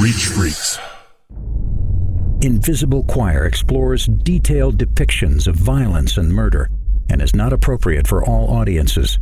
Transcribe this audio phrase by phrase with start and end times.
[0.00, 0.78] Reach Freaks.
[2.40, 6.70] Invisible Choir explores detailed depictions of violence and murder
[7.10, 9.18] and is not appropriate for all audiences.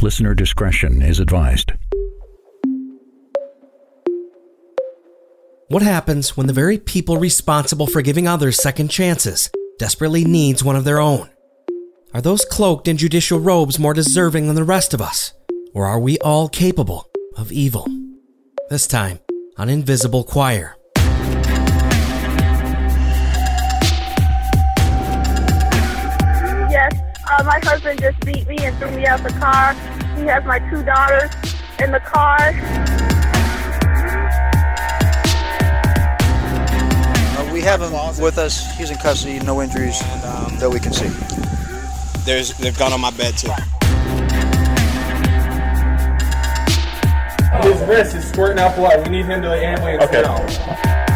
[0.00, 1.72] Listener discretion is advised.
[5.66, 9.50] What happens when the very people responsible for giving others second chances
[9.80, 11.28] desperately needs one of their own?
[12.14, 15.32] Are those cloaked in judicial robes more deserving than the rest of us?
[15.74, 17.88] Or are we all capable of evil?
[18.68, 19.18] This time
[19.60, 20.74] on Invisible Choir.
[26.70, 26.94] Yes,
[27.30, 29.74] uh, my husband just beat me and threw me out the car.
[30.16, 31.30] He has my two daughters
[31.78, 32.38] in the car.
[37.36, 38.74] Uh, we have him with us.
[38.78, 39.40] He's in custody.
[39.40, 41.08] No injuries um, that we can see.
[42.24, 43.50] There's they've gone on my bed too.
[47.62, 49.04] His wrist is squirting out blood.
[49.06, 50.22] We need him to the ambulance Okay.
[50.22, 51.09] now.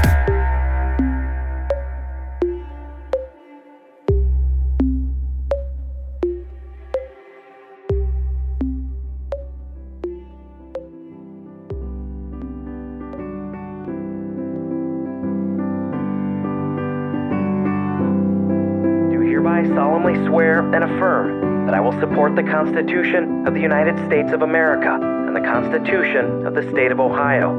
[21.66, 26.46] That I will support the Constitution of the United States of America and the Constitution
[26.46, 27.56] of the State of Ohio.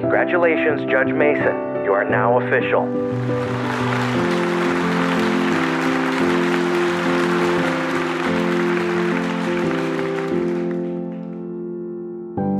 [0.00, 1.84] Congratulations, Judge Mason.
[1.84, 2.84] You are now official.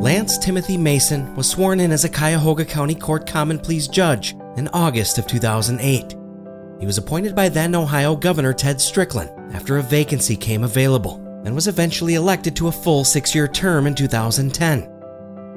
[0.01, 4.69] Lance Timothy Mason was sworn in as a Cuyahoga County Court Common Pleas judge in
[4.69, 6.17] August of 2008.
[6.81, 11.55] He was appointed by then Ohio Governor Ted Strickland after a vacancy came available and
[11.55, 14.81] was eventually elected to a full six year term in 2010.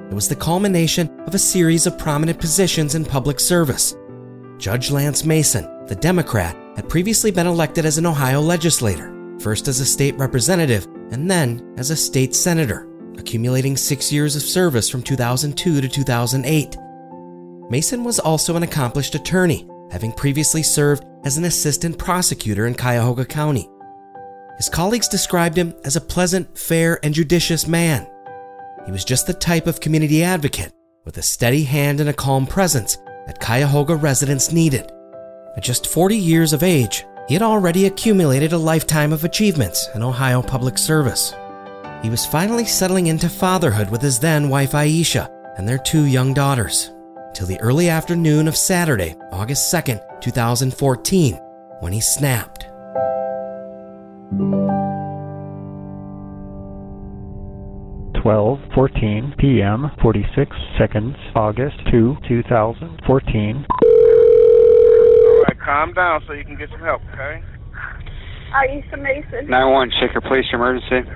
[0.10, 3.96] It was the culmination of a series of prominent positions in public service.
[4.58, 9.80] Judge Lance Mason, the Democrat, had previously been elected as an Ohio legislator, first as
[9.80, 15.04] a state representative and then as a state senator, accumulating six years of service from
[15.04, 16.78] 2002 to 2008.
[17.70, 23.26] Mason was also an accomplished attorney, having previously served as an assistant prosecutor in Cuyahoga
[23.26, 23.70] County.
[24.58, 28.08] His colleagues described him as a pleasant, fair, and judicious man.
[28.86, 30.74] He was just the type of community advocate
[31.06, 34.92] with a steady hand and a calm presence that Cuyahoga residents needed.
[35.56, 40.04] At just 40 years of age, he had already accumulated a lifetime of achievements in
[40.04, 41.34] Ohio public service.
[42.02, 46.34] He was finally settling into fatherhood with his then wife Aisha and their two young
[46.34, 46.92] daughters
[47.34, 51.36] till the early afternoon of Saturday, August 2nd, 2014,
[51.80, 52.68] when he snapped.
[58.22, 59.92] Twelve fourteen p.m.
[60.02, 63.66] 46 seconds, August 2, 2014.
[63.68, 67.44] All right, calm down so you can get some help, okay?
[68.56, 69.50] Aisha Mason.
[69.50, 71.10] 911, Shaker Police Emergency.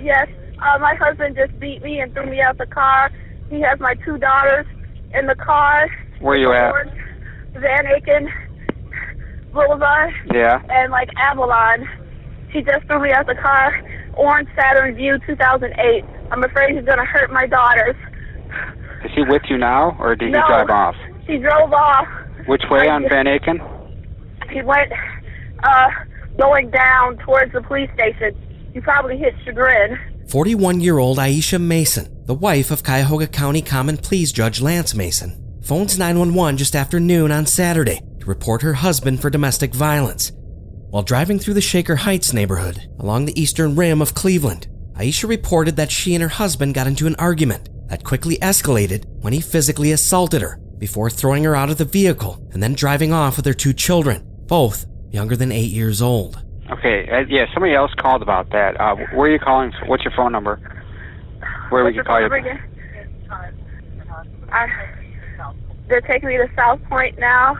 [0.00, 0.26] Yes,
[0.62, 3.10] uh, my husband just beat me and threw me out the car.
[3.50, 4.64] He has my two daughters
[5.12, 5.86] in the car.
[6.20, 6.72] Where are you at?
[7.60, 8.26] Van Aken
[9.52, 10.62] Boulevard Yeah.
[10.70, 11.86] and like Avalon.
[12.50, 13.82] He just threw me out the car.
[14.14, 16.04] Orange Saturn Vue 2008.
[16.32, 17.94] I'm afraid he's gonna hurt my daughters.
[19.04, 20.40] Is he with you now, or did No.
[20.42, 20.94] he drive off?
[21.26, 22.06] She drove off.
[22.46, 23.60] Which way on Van Aken?
[24.50, 24.90] He went
[25.62, 25.88] uh
[26.38, 28.34] going down towards the police station.
[28.72, 29.98] He probably hit Chagrin.
[30.28, 35.58] 41 year old Aisha Mason, the wife of Cuyahoga County Common Pleas Judge Lance Mason,
[35.62, 40.32] phones 911 just after noon on Saturday to report her husband for domestic violence.
[40.90, 45.76] While driving through the Shaker Heights neighborhood along the eastern rim of Cleveland, Aisha reported
[45.76, 49.92] that she and her husband got into an argument that quickly escalated when he physically
[49.92, 53.52] assaulted her before throwing her out of the vehicle and then driving off with her
[53.52, 56.42] two children, both younger than eight years old.
[56.70, 58.80] Okay, uh, yeah, somebody else called about that.
[58.80, 59.72] Uh, where are you calling?
[59.86, 60.56] What's your phone number?
[61.68, 62.28] Where we What's your can call you?
[62.28, 62.60] number again?
[64.50, 64.66] I,
[65.88, 67.56] they're taking me to South Pointe now.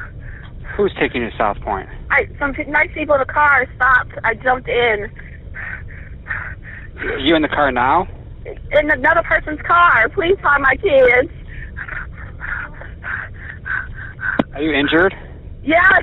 [0.77, 1.89] Who's taking you to South Pointe?
[2.11, 4.13] I some nice people in the car stopped.
[4.25, 5.11] I jumped in.
[7.21, 8.07] You in the car now?
[8.73, 10.09] In another person's car.
[10.09, 11.31] Please find my kids.
[14.55, 15.15] Are you injured?
[15.63, 16.03] Yes.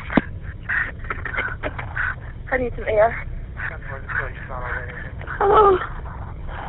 [2.51, 3.27] I need some air.
[5.41, 5.77] Oh.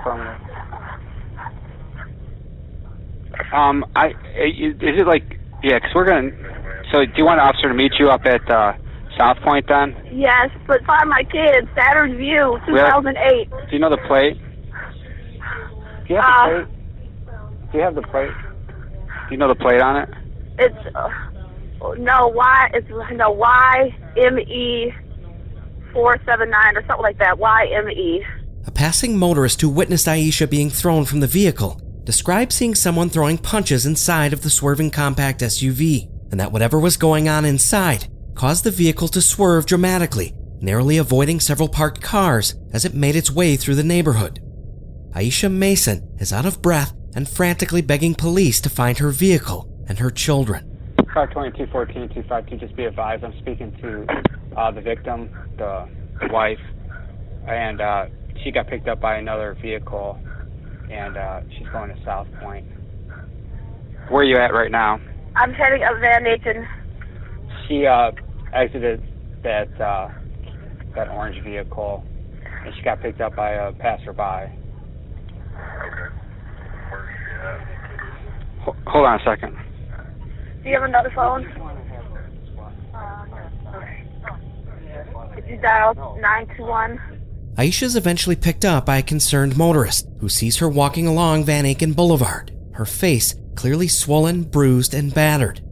[3.53, 5.79] Um, I is it like yeah?
[5.79, 6.31] Because we're gonna.
[6.93, 8.73] So do you want an officer to meet you up at uh,
[9.17, 9.97] South Pointe then?
[10.13, 11.69] Yes, but find my kids.
[11.75, 12.87] Saturn Vue, Where?
[12.91, 13.51] 2008.
[13.51, 14.39] Do you know the plate?
[16.07, 17.73] Do you have Uh, the plate?
[17.73, 18.31] Do you have the plate?
[19.29, 20.09] Do you know the plate on it?
[20.59, 21.09] It's uh,
[21.99, 22.71] no Y.
[22.75, 24.93] It's no Y M E
[25.93, 27.39] four seven nine or something like that.
[27.39, 28.25] Y M E.
[28.67, 33.37] A passing motorist who witnessed Aisha being thrown from the vehicle described seeing someone throwing
[33.39, 38.65] punches inside of the swerving compact SUV, and that whatever was going on inside caused
[38.65, 43.57] the vehicle to swerve dramatically, narrowly avoiding several parked cars as it made its way
[43.57, 44.41] through the neighborhood.
[45.15, 49.99] Aisha Mason is out of breath and frantically begging police to find her vehicle and
[49.99, 50.95] her children.
[51.15, 54.07] 522-14-252, just be advised, I'm speaking to
[54.55, 55.89] uh, the victim, the,
[56.21, 56.61] the wife,
[57.49, 58.07] and uh,
[58.45, 60.19] she got picked up by another vehicle,
[60.91, 62.67] and uh, she's going to South Pointe.
[64.11, 65.01] Where are you at right now?
[65.35, 66.69] I'm heading up Van Nathan.
[67.67, 68.13] She uh,
[68.57, 69.03] exited
[69.43, 70.09] that uh,
[70.95, 72.05] that orange vehicle,
[72.65, 74.53] and she got picked up by a passerby.
[78.63, 79.57] Ho- hold on a second.
[80.63, 81.45] Do you have another phone?
[85.37, 87.01] Did you dial nine two one?
[87.57, 91.65] Aisha is eventually picked up by a concerned motorist who sees her walking along Van
[91.65, 95.63] Aken Boulevard, her face clearly swollen, bruised, and battered.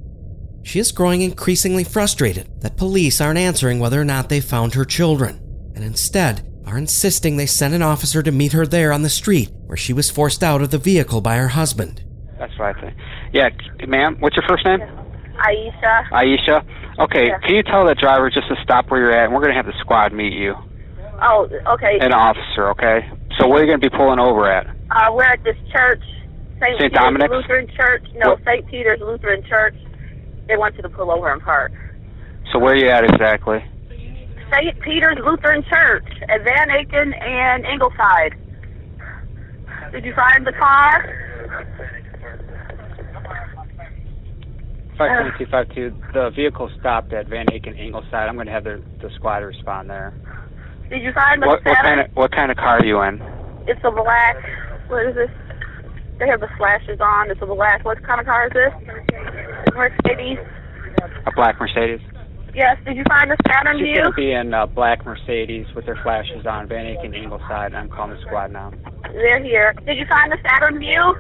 [0.65, 4.85] She is growing increasingly frustrated that police aren't answering whether or not they found her
[4.85, 5.41] children,
[5.75, 9.51] and instead are insisting they send an officer to meet her there on the street
[9.67, 12.03] where she was forced out of the vehicle by her husband.
[12.39, 12.95] That's what I think.
[13.33, 13.51] Yeah,
[13.87, 14.81] ma'am, what's your first name?
[14.81, 16.09] Aisha.
[16.11, 16.65] Aisha.
[16.99, 17.39] Okay, Yeah.
[17.41, 19.67] can you tell the driver just to stop where you're at, and we're gonna have
[19.67, 20.55] the squad meet you,
[21.21, 21.99] Oh, okay.
[22.01, 23.11] an officer, okay?
[23.39, 24.67] So where are you gonna be pulling over at?
[24.91, 26.01] Uh, we're at this church,
[26.59, 26.61] St.
[26.61, 26.79] St.
[26.79, 27.31] Peter's Dominic's?
[27.33, 28.05] Lutheran Church.
[28.15, 28.67] No, St.
[28.69, 29.75] Peter's Lutheran Church.
[30.49, 31.73] They want you to pull over and park.
[32.53, 33.59] So where are you at exactly?
[34.53, 34.81] St.
[34.81, 38.35] Peter's Lutheran Church at Van Aken and Ingleside.
[39.93, 41.25] Did you find the car?
[44.99, 45.93] Five twenty two five two.
[46.13, 48.29] The vehicle stopped at Van Aken Ingleside.
[48.29, 50.15] I'm gonna have the the squad respond there.
[50.89, 53.21] Did you find the What what kind of what kind of car are you in?
[53.67, 54.37] It's a black.
[54.89, 55.31] What is this?
[56.19, 57.31] They have the flashes on.
[57.31, 57.85] It's a black.
[57.85, 58.73] What kind of car is this?
[59.75, 60.39] Mercedes.
[61.27, 62.01] A black Mercedes.
[62.55, 62.77] Yes.
[62.85, 64.03] Did you find the Saturn She's View?
[64.03, 67.73] gonna be in a black Mercedes with their flashes on, Van Aken Ingleside.
[67.73, 68.73] and I'm calling the squad now.
[69.13, 69.75] They're here.
[69.87, 71.15] Did you find the Saturn Vue?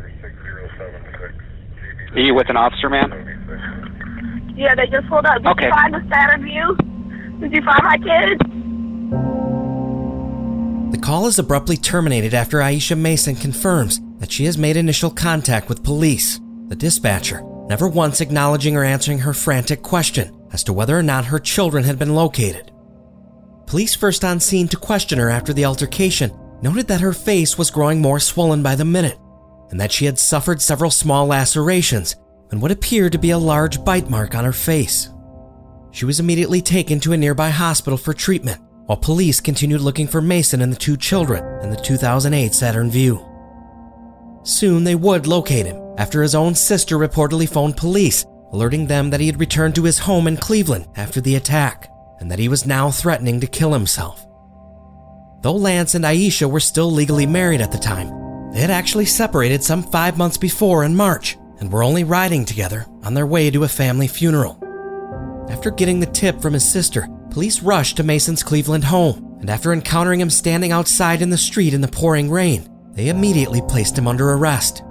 [2.12, 3.11] Are you with an officer, ma'am?
[4.56, 5.38] Yeah, they just pulled up.
[5.38, 5.67] Did Okay.
[5.67, 6.76] you find the Saturn Vue?
[7.40, 8.40] Did you find my kids?
[10.93, 15.69] The call is abruptly terminated after Aisha Mason confirms that she has made initial contact
[15.69, 16.40] with police.
[16.69, 21.26] The dispatcher, never once acknowledging or answering her frantic question as to whether or not
[21.26, 22.70] her children had been located.
[23.66, 26.32] Police first on scene to question her after the altercation
[26.62, 29.19] noted that her face was growing more swollen by the minute
[29.70, 32.16] and that she had suffered several small lacerations
[32.50, 35.11] and what appeared to be a large bite mark on her face.
[35.90, 40.20] She was immediately taken to a nearby hospital for treatment, while police continued looking for
[40.20, 43.25] Mason and the two children in the 2008 Saturn Vue.
[44.43, 49.20] Soon they would locate him after his own sister reportedly phoned police, alerting them that
[49.20, 52.67] he had returned to his home in Cleveland after the attack and that he was
[52.67, 54.26] now threatening to kill himself.
[55.43, 59.62] Though Lance and Aisha were still legally married at the time, they had actually separated
[59.62, 63.64] some five months before in March and were only riding together on their way to
[63.64, 64.59] a family funeral.
[65.50, 69.73] After getting the tip from his sister, police rushed to Mason's Cleveland home, and after
[69.73, 74.09] encountering him standing outside in the street in the pouring rain, they immediately placed him
[74.09, 74.83] under arrest.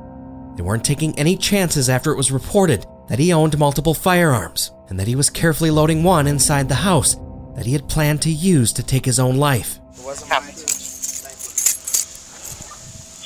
[0.55, 4.99] They weren't taking any chances after it was reported that he owned multiple firearms and
[4.99, 7.15] that he was carefully loading one inside the house
[7.55, 9.79] that he had planned to use to take his own life.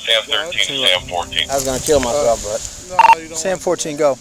[0.08, 1.50] Sam 13, Sam 14.
[1.50, 4.16] I was gonna kill myself, but Sam 14, go.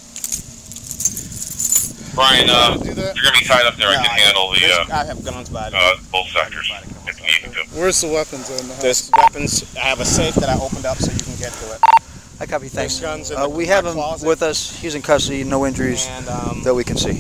[2.13, 3.89] Brian, uh, you're going to be tied up there.
[3.89, 6.67] I can handle the, uh, I have guns by the uh, both sectors
[7.05, 7.77] if needed to.
[7.77, 8.81] Where's the weapons in the house?
[8.81, 9.75] There's weapons.
[9.77, 12.06] I have a safe that I opened up so you can get to it.
[12.39, 12.67] I copy.
[12.67, 12.99] Thanks.
[12.99, 14.27] Guns in Uh, the- we have him closet.
[14.27, 14.71] with us.
[14.79, 15.43] He's in custody.
[15.43, 17.19] No injuries And um, that we can see.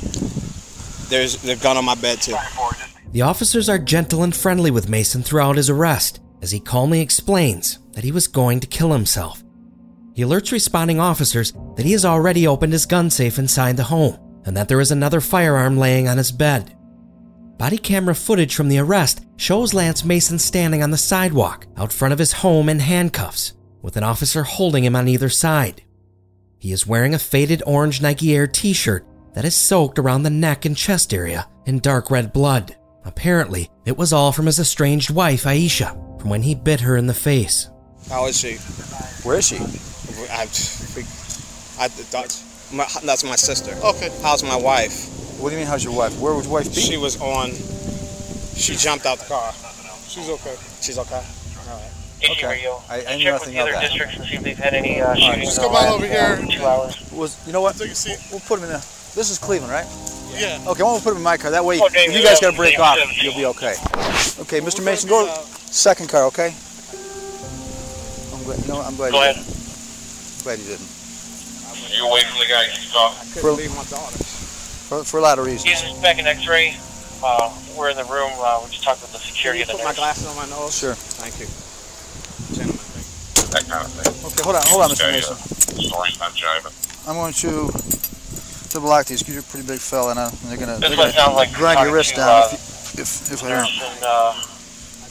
[1.09, 2.35] there's the gun on my bed too.
[3.13, 7.79] The officers are gentle and friendly with Mason throughout his arrest as he calmly explains
[7.93, 9.43] that he was going to kill himself.
[10.13, 14.17] He alerts responding officers that he has already opened his gun safe inside the home
[14.45, 16.75] and that there is another firearm laying on his bed.
[17.57, 22.13] Body camera footage from the arrest shows Lance Mason standing on the sidewalk out front
[22.13, 25.83] of his home in handcuffs, with an officer holding him on either side.
[26.59, 30.29] He is wearing a faded orange Nike Air t shirt that is soaked around the
[30.29, 32.75] neck and chest area in dark red blood.
[33.05, 37.07] Apparently, it was all from his estranged wife, Aisha, from when he bit her in
[37.07, 37.69] the face.
[38.09, 38.55] How is she?
[39.27, 39.57] Where is she?
[39.57, 42.43] I, I, thought-
[42.73, 43.71] My, that's my sister.
[43.85, 44.09] Okay.
[44.23, 45.39] How's my wife?
[45.39, 46.19] What do you mean, how's your wife?
[46.19, 46.81] Where was your wife be?
[46.81, 47.51] She was on.
[48.57, 49.53] She jumped out the car.
[50.07, 50.55] She's okay.
[50.81, 51.23] She's okay.
[52.23, 52.65] All right.
[52.65, 52.67] Okay.
[52.89, 53.81] I, I knew Check nothing with the of other that.
[53.89, 55.77] districts and see if they've had any uh, All right, shootings just in the come
[55.77, 56.45] on over here.
[56.49, 57.11] two hours.
[57.11, 57.77] Was you know what?
[57.79, 58.81] We'll put him in a.
[59.13, 59.85] This is Cleveland, right?
[60.33, 60.57] Yeah.
[60.67, 61.51] Okay, I'm gonna put him in my car.
[61.51, 63.73] That way, Oh, Dave, if you guys gotta break Dave, off, you'll be okay.
[64.41, 64.83] Okay, Mr.
[64.83, 65.25] Mason, go
[65.69, 66.53] second car, okay?
[68.33, 68.59] I'm glad.
[68.61, 68.85] You know, what?
[68.87, 69.35] I'm glad Go you ahead.
[69.45, 70.43] didn't.
[70.43, 70.89] Glad you didn't.
[71.97, 73.09] You away from the guy you saw?
[73.11, 75.63] For, for, for a lot of reasons.
[75.81, 76.75] He's back in X-ray.
[77.23, 78.29] Uh, we're in the room.
[78.37, 80.77] Uh, we just talked with the security of the Put my glasses on my nose.
[80.77, 80.93] Sure.
[80.93, 81.47] Thank you.
[83.57, 84.13] That kind of thing.
[84.29, 85.09] Okay, hold on, hold on, Mr.
[85.11, 85.33] Mason.
[85.33, 86.69] uh, Story's not jiving.
[87.09, 87.73] I'm going to
[88.69, 90.97] to block these because you're a pretty big fella, and, I, they're gonna, This they're
[90.99, 93.47] one gonna sounds like grind your wrist to, down uh, if, you, if if I
[93.47, 93.63] hear 'em.
[93.63, 94.33] Nurse and uh,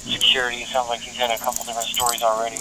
[0.06, 0.62] security.
[0.62, 2.60] It sounds like he's had a couple different stories already.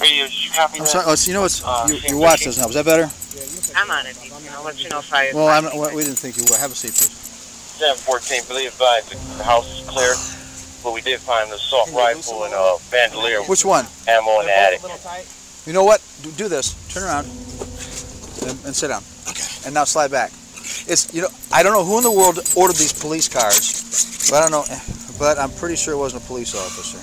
[0.00, 0.88] Radio, did you copy I'm that?
[0.88, 1.04] sorry.
[1.08, 2.54] Oh, so you know what's Uh, your, your watch thing.
[2.54, 2.70] doesn't help.
[2.72, 3.10] Is that better?
[3.76, 4.16] I'm on it.
[4.56, 5.28] I'll let you know if I.
[5.34, 6.56] Well, I'm, we didn't think you would.
[6.56, 7.12] Have a seat, please.
[7.82, 10.14] 714, believe advised, the house is clear,
[10.88, 13.84] but we did find the assault rifle and a uh, bandolier Which one?
[14.08, 14.80] ammo in the attic.
[15.66, 16.00] You know what?
[16.22, 16.72] Do, do this.
[16.88, 17.26] Turn around
[18.48, 19.04] and, and sit down.
[19.28, 19.44] Okay.
[19.66, 20.30] And now slide back.
[20.88, 24.38] It's you know I don't know who in the world ordered these police cars, but
[24.38, 24.64] I don't know.
[25.18, 26.96] But I'm pretty sure it wasn't a police officer.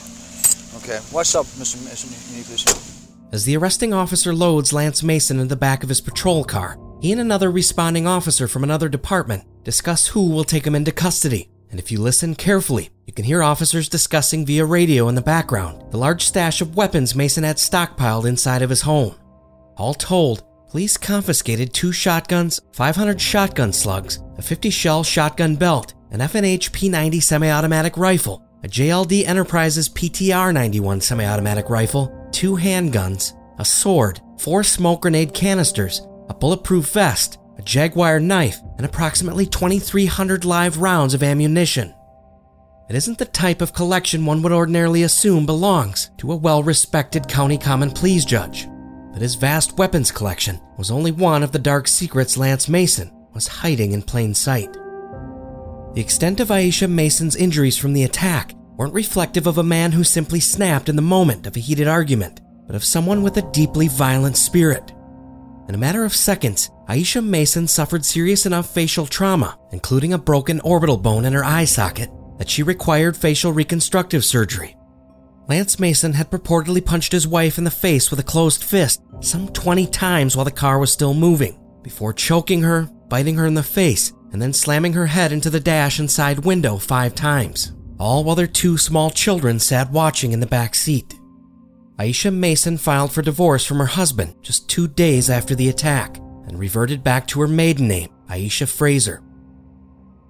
[0.82, 0.98] Okay.
[1.12, 1.78] What's up, Mr.
[1.86, 2.10] Mason?
[2.34, 3.32] You.
[3.32, 7.12] As the arresting officer loads Lance Mason in the back of his patrol car, he
[7.12, 11.50] and another responding officer from another department discuss who will take him into custody.
[11.76, 15.92] And if you listen carefully, you can hear officers discussing via radio in the background
[15.92, 19.14] the large stash of weapons Mason had stockpiled inside of his home.
[19.76, 26.22] All told, police confiscated two shotguns, 500 shotgun slugs, a 50 shell shotgun belt, an
[26.22, 33.34] FNH P90 semi automatic rifle, a JLD Enterprises PTR 91 semi automatic rifle, two handguns,
[33.60, 40.46] a sword, four smoke grenade canisters, a bulletproof vest, a Jaguar knife, and approximately 2,300
[40.46, 41.94] live rounds of ammunition.
[42.90, 47.28] It isn't the type of collection one would ordinarily assume belongs to a well respected
[47.28, 48.68] county common pleas judge,
[49.12, 53.48] but his vast weapons collection was only one of the dark secrets Lance Mason was
[53.48, 54.72] hiding in plain sight.
[55.94, 60.04] The extent of Aisha Mason's injuries from the attack weren't reflective of a man who
[60.04, 63.88] simply snapped in the moment of a heated argument, but of someone with a deeply
[63.88, 64.92] violent spirit.
[65.68, 70.60] In a matter of seconds, Aisha Mason suffered serious enough facial trauma, including a broken
[70.60, 74.78] orbital bone in her eye socket, that she required facial reconstructive surgery.
[75.48, 79.48] Lance Mason had purportedly punched his wife in the face with a closed fist some
[79.50, 83.64] 20 times while the car was still moving, before choking her, biting her in the
[83.64, 88.24] face, and then slamming her head into the dash and side window five times, all
[88.24, 91.16] while their two small children sat watching in the back seat.
[91.98, 96.60] Aisha Mason filed for divorce from her husband just two days after the attack and
[96.60, 99.22] reverted back to her maiden name, Aisha Fraser.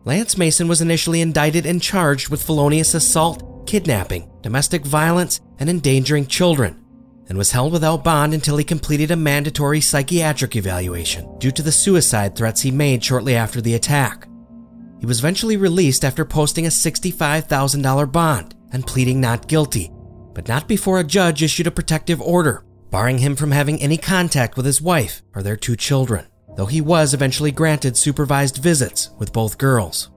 [0.05, 6.27] Lance Mason was initially indicted and charged with felonious assault, kidnapping, domestic violence, and endangering
[6.27, 6.83] children,
[7.27, 11.71] and was held without bond until he completed a mandatory psychiatric evaluation due to the
[11.71, 14.27] suicide threats he made shortly after the attack.
[14.99, 19.91] He was eventually released after posting a $65,000 bond and pleading not guilty,
[20.33, 24.57] but not before a judge issued a protective order, barring him from having any contact
[24.57, 26.25] with his wife or their two children,
[26.55, 30.09] though he was eventually granted supervised visits with both girls.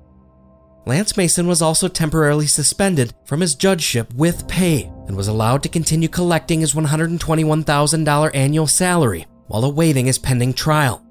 [0.86, 5.68] Lance Mason was also temporarily suspended from his judgeship with pay and was allowed to
[5.68, 11.04] continue collecting his $121,000 annual salary while awaiting his pending trial.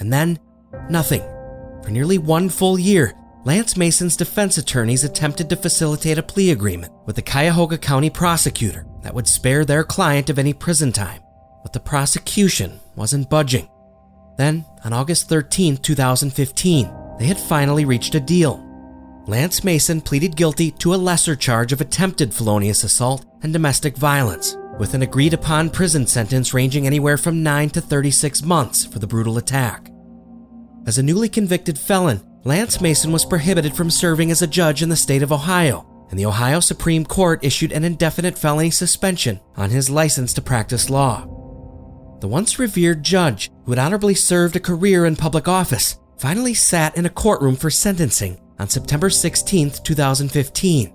[0.00, 0.38] And then,
[0.88, 1.22] nothing.
[1.82, 6.92] For nearly one full year, Lance Mason's defense attorneys attempted to facilitate a plea agreement
[7.06, 11.22] with the Cuyahoga County prosecutor that would spare their client of any prison time,
[11.62, 13.66] but the prosecution wasn't budging.
[14.36, 18.62] Then, on August 13, 2015, they had finally reached a deal.
[19.26, 24.54] Lance Mason pleaded guilty to a lesser charge of attempted felonious assault and domestic violence,
[24.78, 29.06] with an agreed upon prison sentence ranging anywhere from 9 to 36 months for the
[29.06, 29.90] brutal attack.
[30.86, 34.88] As a newly convicted felon, Lance Mason was prohibited from serving as a judge in
[34.88, 39.68] the state of Ohio, and the Ohio Supreme Court issued an indefinite felony suspension on
[39.68, 41.26] his license to practice law.
[42.20, 46.96] The once revered judge, who had honorably served a career in public office, finally sat
[46.96, 50.92] in a courtroom for sentencing on September 16, 2015.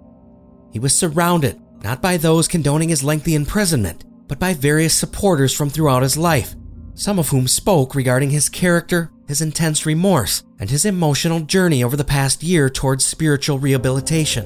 [0.72, 5.70] He was surrounded not by those condoning his lengthy imprisonment, but by various supporters from
[5.70, 6.56] throughout his life,
[6.96, 11.98] some of whom spoke regarding his character, his intense remorse, and his emotional journey over
[11.98, 14.46] the past year towards spiritual rehabilitation.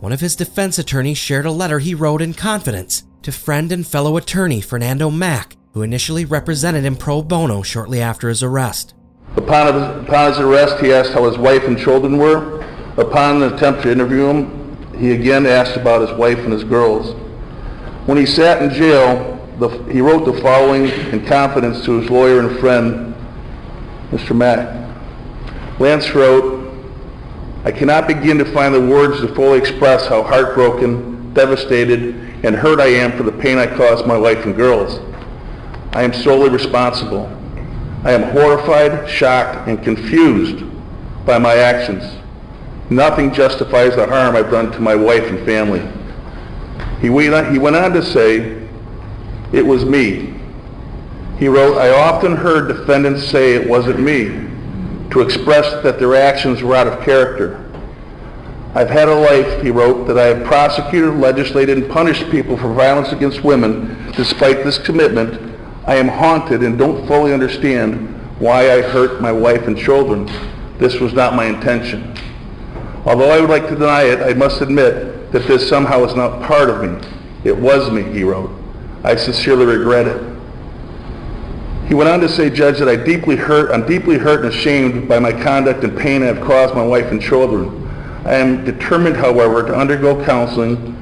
[0.00, 3.86] One of his defense attorneys shared a letter he wrote in confidence to friend and
[3.86, 8.94] fellow attorney Fernando Mack who initially represented him pro bono shortly after his arrest.
[9.36, 12.60] Upon his, upon his arrest, he asked how his wife and children were.
[12.98, 17.14] Upon an attempt to interview him, he again asked about his wife and his girls.
[18.06, 22.40] When he sat in jail, the, he wrote the following in confidence to his lawyer
[22.40, 23.11] and friend,
[24.12, 24.36] Mr.
[24.36, 24.68] Mack.
[25.80, 26.70] Lance wrote,
[27.64, 32.14] I cannot begin to find the words to fully express how heartbroken, devastated,
[32.44, 35.00] and hurt I am for the pain I caused my wife and girls.
[35.94, 37.26] I am solely responsible.
[38.04, 40.64] I am horrified, shocked, and confused
[41.24, 42.04] by my actions.
[42.90, 45.80] Nothing justifies the harm I've done to my wife and family.
[47.00, 48.68] He went on, to say,
[49.52, 50.31] it was me.
[51.42, 54.26] He wrote, I often heard defendants say it wasn't me,
[55.10, 57.68] to express that their actions were out of character.
[58.76, 62.72] I've had a life, he wrote, that I have prosecuted, legislated, and punished people for
[62.72, 64.12] violence against women.
[64.12, 68.08] Despite this commitment, I am haunted and don't fully understand
[68.38, 70.30] why I hurt my wife and children.
[70.78, 72.14] This was not my intention.
[73.04, 76.40] Although I would like to deny it, I must admit that this somehow is not
[76.46, 77.04] part of me.
[77.42, 78.52] It was me, he wrote.
[79.02, 80.31] I sincerely regret it.
[81.88, 85.08] He went on to say, Judge, that I deeply hurt, I'm deeply hurt and ashamed
[85.08, 87.86] by my conduct and pain I have caused my wife and children.
[88.24, 90.96] I am determined, however, to undergo counseling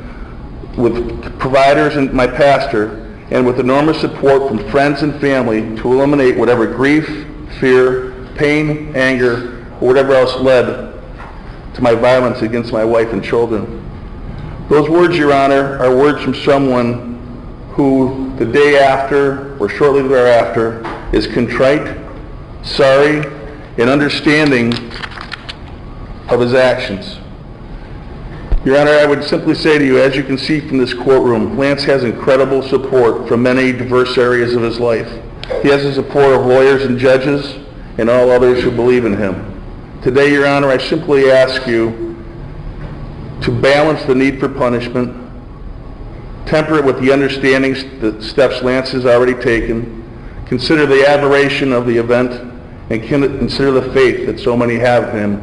[0.77, 6.37] with providers and my pastor and with enormous support from friends and family to eliminate
[6.37, 7.27] whatever grief,
[7.61, 10.91] fear, pain, anger, or whatever else led
[11.75, 13.77] to my violence against my wife and children.
[14.69, 17.10] Those words, Your Honor, are words from someone
[17.81, 20.83] who the day after or shortly thereafter
[21.15, 21.97] is contrite,
[22.63, 23.25] sorry,
[23.79, 24.75] and understanding
[26.29, 27.17] of his actions.
[28.67, 31.57] Your Honor, I would simply say to you, as you can see from this courtroom,
[31.57, 35.09] Lance has incredible support from many diverse areas of his life.
[35.63, 37.57] He has the support of lawyers and judges
[37.97, 39.47] and all others who believe in him.
[40.03, 42.23] Today, Your Honor, I simply ask you
[43.41, 45.20] to balance the need for punishment,
[46.51, 50.05] temper it with the understanding the steps Lance has already taken,
[50.47, 52.33] consider the aberration of the event,
[52.91, 55.37] and consider the faith that so many have in him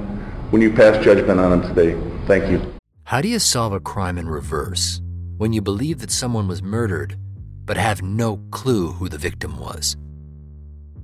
[0.51, 1.97] when you pass judgment on him today.
[2.27, 2.73] Thank you.
[3.05, 5.01] How do you solve a crime in reverse
[5.37, 7.17] when you believe that someone was murdered
[7.63, 9.95] but have no clue who the victim was?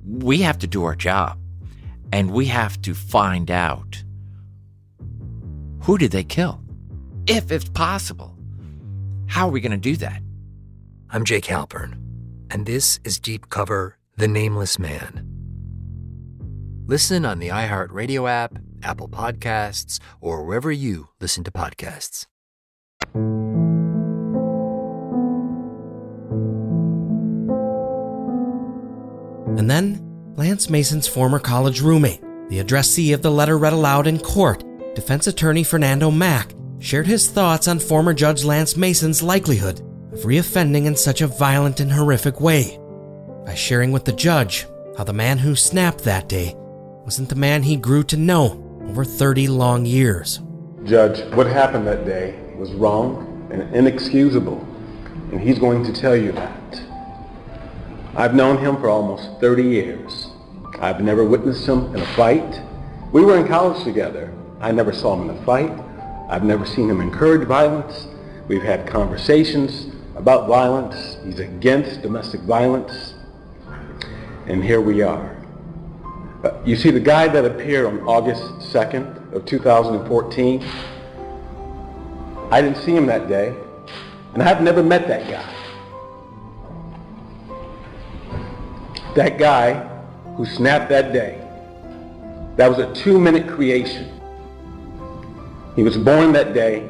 [0.06, 1.38] We have to do our job
[2.12, 4.04] and we have to find out
[5.80, 6.60] who did they kill?
[7.26, 8.33] If it's possible.
[9.26, 10.22] How are we going to do that?
[11.10, 11.98] I'm Jake Halpern,
[12.50, 15.28] and this is Deep Cover The Nameless Man.
[16.86, 22.26] Listen on the iHeartRadio app, Apple Podcasts, or wherever you listen to podcasts.
[29.58, 30.00] And then,
[30.36, 34.62] Lance Mason's former college roommate, the addressee of the letter read aloud in court,
[34.94, 36.53] defense attorney Fernando Mack,
[36.84, 39.80] shared his thoughts on former Judge Lance Mason's likelihood
[40.12, 42.78] of reoffending in such a violent and horrific way,
[43.46, 44.66] by sharing with the judge
[44.98, 46.52] how the man who snapped that day
[47.06, 50.40] wasn't the man he grew to know over 30 long years.
[50.84, 54.60] Judge, what happened that day was wrong and inexcusable,
[55.32, 56.82] and he's going to tell you that.
[58.14, 60.28] I've known him for almost 30 years.
[60.80, 62.60] I've never witnessed him in a fight.
[63.10, 64.30] We were in college together.
[64.60, 65.72] I never saw him in a fight.
[66.28, 68.06] I've never seen him encourage violence.
[68.48, 71.18] We've had conversations about violence.
[71.24, 73.14] He's against domestic violence.
[74.46, 75.36] And here we are.
[76.42, 80.62] Uh, you see, the guy that appeared on August 2nd of 2014,
[82.50, 83.54] I didn't see him that day,
[84.34, 85.50] and I've never met that guy.
[89.14, 89.74] That guy
[90.36, 91.40] who snapped that day,
[92.56, 94.13] that was a two-minute creation.
[95.76, 96.88] He was born that day,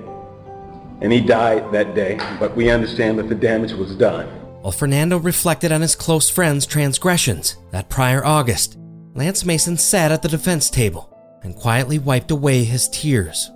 [1.01, 4.27] and he died that day, but we understand that the damage was done.
[4.61, 8.77] While Fernando reflected on his close friend's transgressions that prior August,
[9.15, 11.11] Lance Mason sat at the defense table
[11.43, 13.51] and quietly wiped away his tears.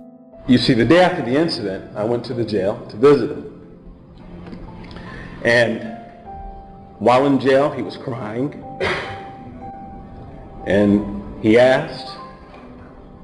[0.47, 3.45] You see, the day after the incident, I went to the jail to visit him.
[5.43, 5.97] And
[6.97, 8.63] while in jail, he was crying.
[10.65, 12.17] And he asked,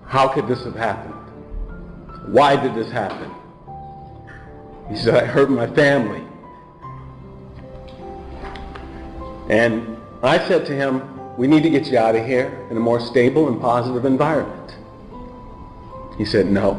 [0.06, 1.15] how could this have happened?
[2.28, 3.32] Why did this happen?
[4.90, 6.22] He said, I hurt my family.
[9.50, 12.80] And I said to him, we need to get you out of here in a
[12.80, 14.76] more stable and positive environment.
[16.18, 16.74] He said, no.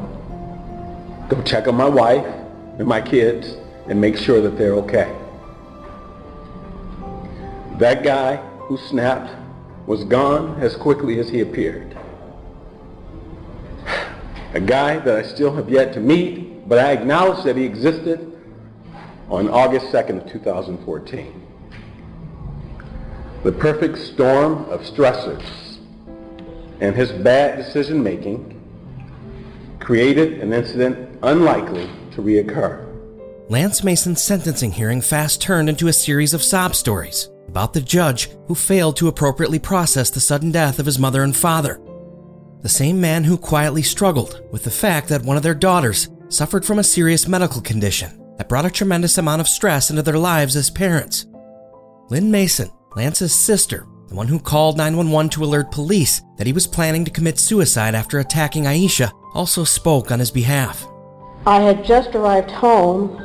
[1.28, 2.26] Go check on my wife
[2.78, 3.56] and my kids
[3.88, 5.14] and make sure that they're okay.
[7.78, 9.34] That guy who snapped
[9.86, 11.96] was gone as quickly as he appeared.
[14.56, 18.32] A guy that I still have yet to meet, but I acknowledge that he existed
[19.28, 21.46] on August 2nd of 2014.
[23.44, 25.44] The perfect storm of stressors
[26.80, 28.58] and his bad decision making
[29.78, 32.82] created an incident unlikely to reoccur.
[33.50, 38.30] Lance Mason's sentencing hearing fast turned into a series of sob stories about the judge
[38.46, 41.78] who failed to appropriately process the sudden death of his mother and father.
[42.66, 46.64] The same man who quietly struggled with the fact that one of their daughters suffered
[46.64, 50.56] from a serious medical condition that brought a tremendous amount of stress into their lives
[50.56, 51.26] as parents.
[52.10, 56.66] Lynn Mason, Lance's sister, the one who called 911 to alert police that he was
[56.66, 60.88] planning to commit suicide after attacking Aisha, also spoke on his behalf.
[61.46, 63.16] I had just arrived home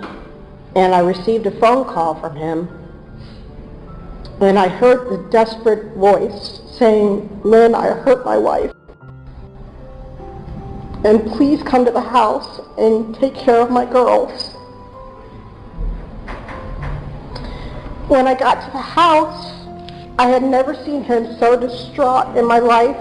[0.75, 2.69] and I received a phone call from him.
[4.39, 8.71] And I heard the desperate voice saying, Lynn, I hurt my wife.
[11.03, 14.53] And please come to the house and take care of my girls.
[18.07, 19.51] When I got to the house,
[20.19, 22.97] I had never seen him so distraught in my life.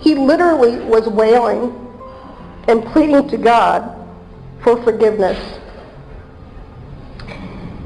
[0.00, 1.80] He literally was wailing
[2.68, 3.94] and pleading to God
[4.62, 5.58] for forgiveness.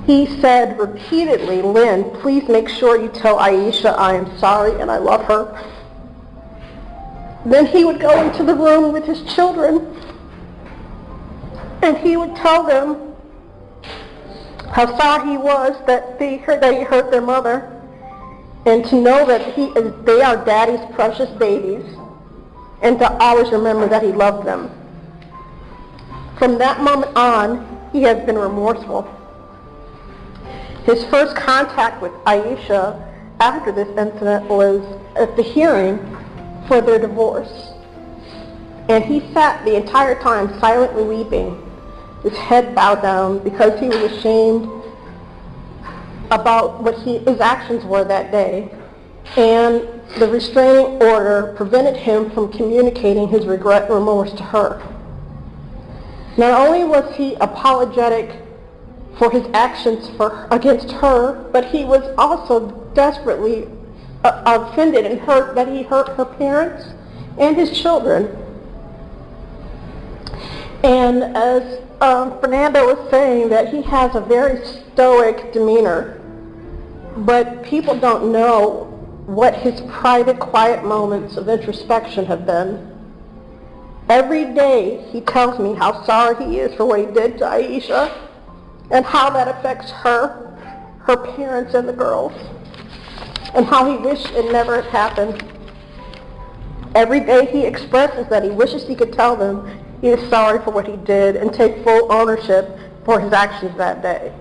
[0.06, 4.98] He said repeatedly, Lynn, please make sure you tell Aisha I am sorry and I
[4.98, 5.77] love her.
[7.44, 9.94] Then he would go into the room with his children
[11.82, 13.14] and he would tell them
[14.70, 17.74] how sorry he was that they hurt, they hurt their mother
[18.66, 19.72] and to know that he
[20.04, 21.84] they are daddy's precious babies
[22.82, 24.70] and to always remember that he loved them.
[26.38, 29.02] From that moment on, he has been remorseful.
[30.84, 33.04] His first contact with Aisha
[33.40, 34.80] after this incident was
[35.16, 36.17] at the hearing
[36.68, 37.72] for their divorce.
[38.88, 41.70] And he sat the entire time silently weeping,
[42.22, 44.70] his head bowed down because he was ashamed
[46.30, 48.70] about what he, his actions were that day.
[49.36, 54.82] And the restraining order prevented him from communicating his regret and remorse to her.
[56.38, 58.42] Not only was he apologetic
[59.18, 63.68] for his actions for, against her, but he was also desperately
[64.24, 66.86] offended and hurt that he hurt her parents
[67.38, 68.36] and his children.
[70.82, 76.20] And as um, Fernando was saying, that he has a very stoic demeanor,
[77.16, 78.84] but people don't know
[79.26, 82.94] what his private, quiet moments of introspection have been.
[84.08, 88.26] Every day he tells me how sorry he is for what he did to Aisha
[88.90, 90.56] and how that affects her,
[91.00, 92.32] her parents, and the girls,
[93.54, 95.42] and how he wished it never had happened.
[96.94, 100.70] Every day he expresses that he wishes he could tell them he is sorry for
[100.70, 104.32] what he did and take full ownership for his actions that day.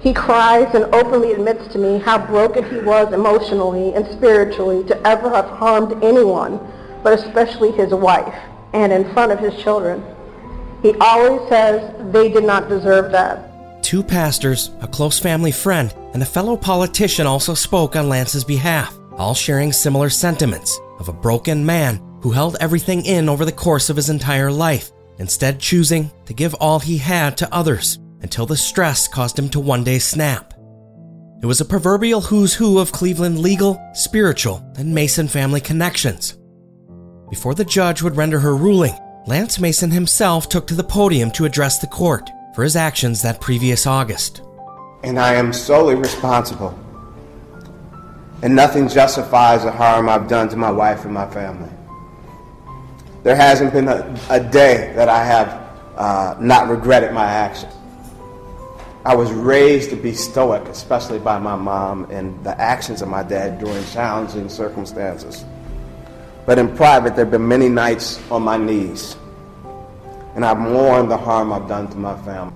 [0.00, 5.06] He cries and openly admits to me how broken he was emotionally and spiritually to
[5.06, 6.58] ever have harmed anyone,
[7.02, 8.34] but especially his wife,
[8.72, 10.02] and in front of his children.
[10.82, 13.49] He always says they did not deserve that.
[13.82, 18.96] Two pastors, a close family friend, and a fellow politician also spoke on Lance's behalf,
[19.16, 23.88] all sharing similar sentiments of a broken man who held everything in over the course
[23.90, 28.56] of his entire life, instead choosing to give all he had to others until the
[28.56, 30.52] stress caused him to one day snap.
[31.42, 36.36] It was a proverbial who's who of Cleveland legal, spiritual, and Mason family connections.
[37.30, 38.94] Before the judge would render her ruling,
[39.26, 42.28] Lance Mason himself took to the podium to address the court
[42.60, 44.42] for his actions that previous August.
[45.02, 46.78] And I am solely responsible.
[48.42, 51.70] And nothing justifies the harm I've done to my wife and my family.
[53.22, 55.48] There hasn't been a, a day that I have
[55.96, 57.72] uh, not regretted my actions.
[59.06, 63.22] I was raised to be stoic, especially by my mom and the actions of my
[63.22, 65.46] dad during challenging circumstances.
[66.44, 69.16] But in private, there have been many nights on my knees,
[70.34, 72.54] and I've mourned the harm I've done to my family.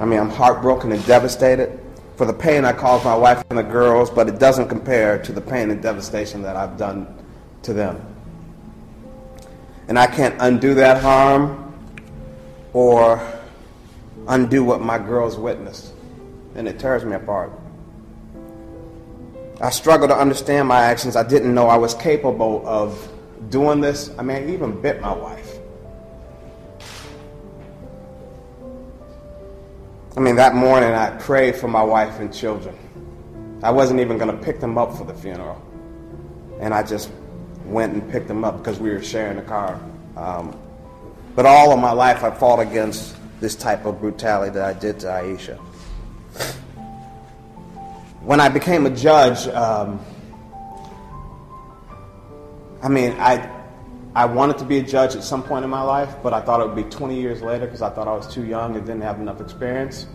[0.00, 1.80] I mean, I'm heartbroken and devastated
[2.16, 5.32] for the pain I caused my wife and the girls, but it doesn't compare to
[5.32, 7.22] the pain and devastation that I've done
[7.62, 8.00] to them.
[9.88, 11.74] And I can't undo that harm
[12.72, 13.20] or
[14.28, 15.92] undo what my girls witnessed.
[16.54, 17.52] And it tears me apart.
[19.60, 21.16] I struggle to understand my actions.
[21.16, 23.10] I didn't know I was capable of
[23.48, 24.10] doing this.
[24.18, 25.45] I mean, I even bit my wife.
[30.16, 32.74] I mean, that morning I prayed for my wife and children.
[33.62, 35.60] I wasn't even going to pick them up for the funeral.
[36.58, 37.10] And I just
[37.66, 39.78] went and picked them up because we were sharing a car.
[40.16, 40.58] Um,
[41.34, 44.98] but all of my life I fought against this type of brutality that I did
[45.00, 45.58] to Aisha.
[48.22, 50.00] When I became a judge, um,
[52.82, 53.55] I mean, I,
[54.16, 56.62] I wanted to be a judge at some point in my life, but I thought
[56.62, 59.02] it would be 20 years later because I thought I was too young and didn't
[59.02, 60.06] have enough experience.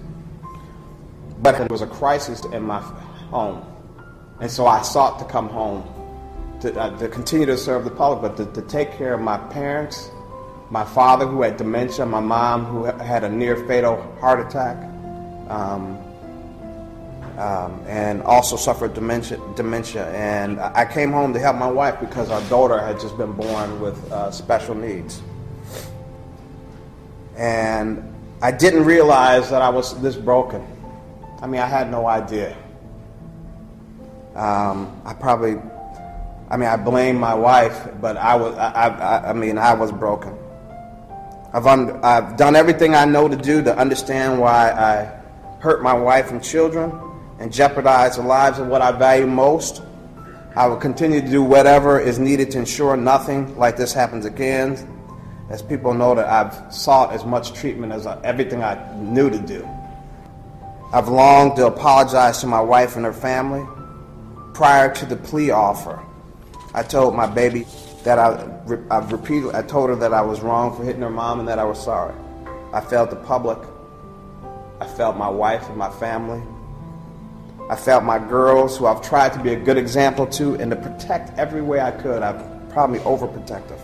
[1.38, 3.64] But there was a crisis in my home.
[4.40, 5.84] And so I sought to come home
[6.62, 9.38] to, uh, to continue to serve the public, but to, to take care of my
[9.38, 10.10] parents,
[10.72, 14.78] my father who had dementia, my mom who had a near fatal heart attack,
[15.48, 16.00] um,
[17.38, 20.10] um, and also suffered dementia, dementia.
[20.12, 23.80] And I came home to help my wife because our daughter had just been born
[23.80, 25.22] with uh, special needs.
[27.36, 30.66] And I didn't realize that I was this broken.
[31.42, 32.56] I mean, I had no idea.
[34.36, 35.58] Um, I probably,
[36.50, 39.92] I mean, I blame my wife, but I was, I, I, I mean, I was
[39.92, 40.38] broken.
[41.54, 45.20] I've, un- I've done everything I know to do to understand why I
[45.60, 47.11] hurt my wife and children
[47.42, 49.82] and jeopardize the lives of what I value most.
[50.56, 54.78] I will continue to do whatever is needed to ensure nothing like this happens again.
[55.50, 59.40] As people know that I've sought as much treatment as I, everything I knew to
[59.40, 59.68] do.
[60.94, 63.66] I've longed to apologize to my wife and her family.
[64.54, 66.00] Prior to the plea offer,
[66.76, 67.66] I told my baby
[68.04, 68.48] that I,
[68.92, 71.58] I've repeated, I told her that I was wrong for hitting her mom and that
[71.58, 72.14] I was sorry.
[72.72, 73.58] I felt the public.
[74.80, 76.42] I felt my wife and my family.
[77.72, 80.76] I felt my girls, who I've tried to be a good example to and to
[80.76, 82.22] protect every way I could.
[82.22, 83.80] I'm probably overprotective.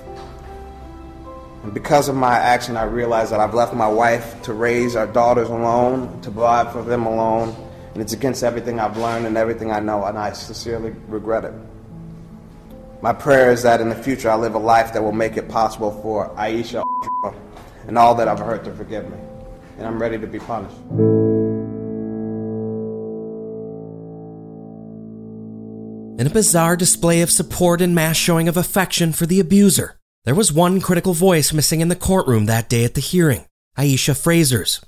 [1.64, 5.08] And because of my action, I realized that I've left my wife to raise our
[5.08, 7.56] daughters alone, to provide for them alone,
[7.94, 11.54] and it's against everything I've learned and everything I know, and I sincerely regret it.
[13.02, 15.48] My prayer is that in the future I live a life that will make it
[15.48, 16.84] possible for Aisha
[17.88, 19.18] and all that I've hurt to forgive me.
[19.78, 21.27] And I'm ready to be punished.
[26.18, 30.34] In a bizarre display of support and mass showing of affection for the abuser, there
[30.34, 33.46] was one critical voice missing in the courtroom that day at the hearing
[33.78, 34.82] Aisha Fraser's.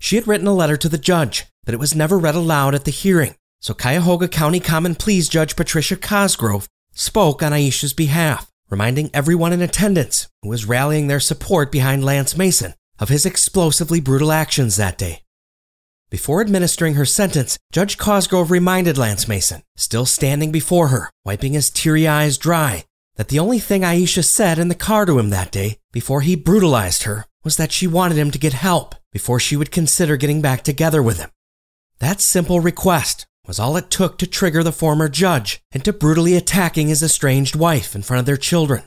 [0.00, 2.84] She had written a letter to the judge, but it was never read aloud at
[2.84, 9.10] the hearing, so Cuyahoga County Common Pleas Judge Patricia Cosgrove spoke on Aisha's behalf, reminding
[9.12, 14.30] everyone in attendance who was rallying their support behind Lance Mason of his explosively brutal
[14.30, 15.23] actions that day.
[16.14, 21.70] Before administering her sentence, Judge Cosgrove reminded Lance Mason, still standing before her, wiping his
[21.70, 22.84] teary eyes dry,
[23.16, 26.36] that the only thing Aisha said in the car to him that day, before he
[26.36, 30.40] brutalized her, was that she wanted him to get help before she would consider getting
[30.40, 31.30] back together with him.
[31.98, 36.86] That simple request was all it took to trigger the former judge into brutally attacking
[36.86, 38.84] his estranged wife in front of their children.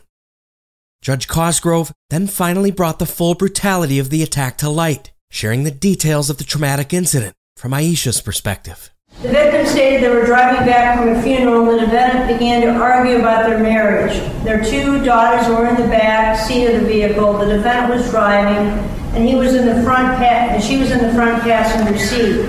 [1.01, 5.71] Judge Cosgrove then finally brought the full brutality of the attack to light, sharing the
[5.71, 8.91] details of the traumatic incident from Aisha's perspective.
[9.21, 12.69] The victim stated they were driving back from a funeral and the defendant began to
[12.79, 14.13] argue about their marriage.
[14.43, 17.33] Their two daughters were in the back seat of the vehicle.
[17.39, 18.67] The defendant was driving,
[19.15, 22.43] and he was in the front pa- and she was in the front passenger seat.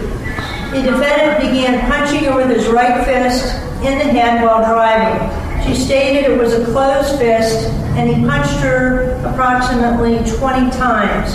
[0.73, 5.65] The defendant began punching her with his right fist in the head while driving.
[5.67, 11.33] She stated it was a closed fist, and he punched her approximately 20 times.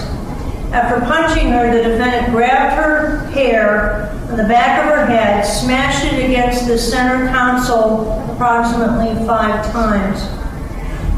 [0.73, 6.11] After punching her, the defendant grabbed her hair on the back of her head, smashed
[6.11, 10.19] it against the center console approximately five times.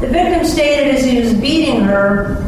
[0.02, 2.44] The victim stated as he was beating her,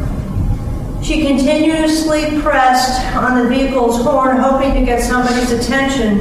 [1.01, 6.19] she continuously pressed on the vehicle's horn, hoping to get somebody's attention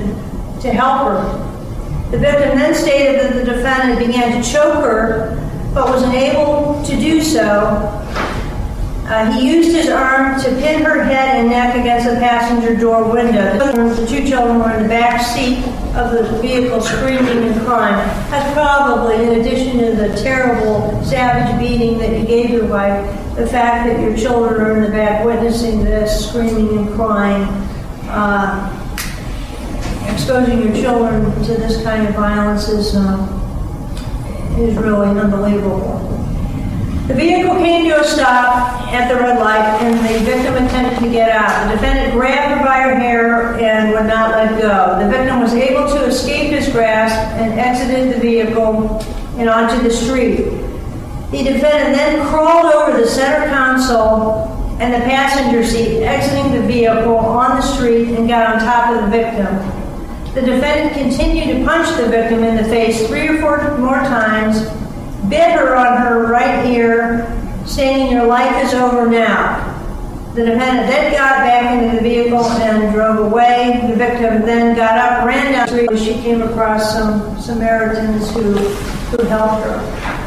[0.60, 2.10] to help her.
[2.12, 6.96] The victim then stated that the defendant began to choke her, but was unable to
[6.96, 7.94] do so
[9.08, 13.10] uh, he used his arm to pin her head and neck against the passenger door
[13.10, 13.56] window.
[13.58, 15.64] The two children were in the back seat
[15.96, 17.96] of the vehicle screaming and crying.
[18.30, 23.02] That's probably, in addition to the terrible, savage beating that you gave your wife,
[23.34, 27.44] the fact that your children are in the back witnessing this, screaming and crying.
[28.10, 28.74] Uh,
[30.12, 36.04] exposing your children to this kind of violence is, uh, is really unbelievable.
[37.08, 41.10] The vehicle came to a stop at the red light, and the victim attempted to
[41.10, 41.66] get out.
[41.66, 45.02] The defendant grabbed her by her hair and would not let go.
[45.02, 49.00] The victim was able to escape his grasp and exited the vehicle
[49.38, 50.36] and onto the street.
[51.30, 57.16] The defendant then crawled over the center console and the passenger seat, exiting the vehicle
[57.16, 59.46] on the street and got on top of the victim.
[60.34, 64.68] The defendant continued to punch the victim in the face three or four more times,
[65.28, 67.26] bit her on her right ear,
[67.66, 69.74] saying, Your life is over now.
[70.34, 73.80] The defendant then got back into the vehicle and drove away.
[73.88, 76.14] The victim then got up, ran down the street.
[76.14, 80.18] She came across some Samaritans who, who helped her.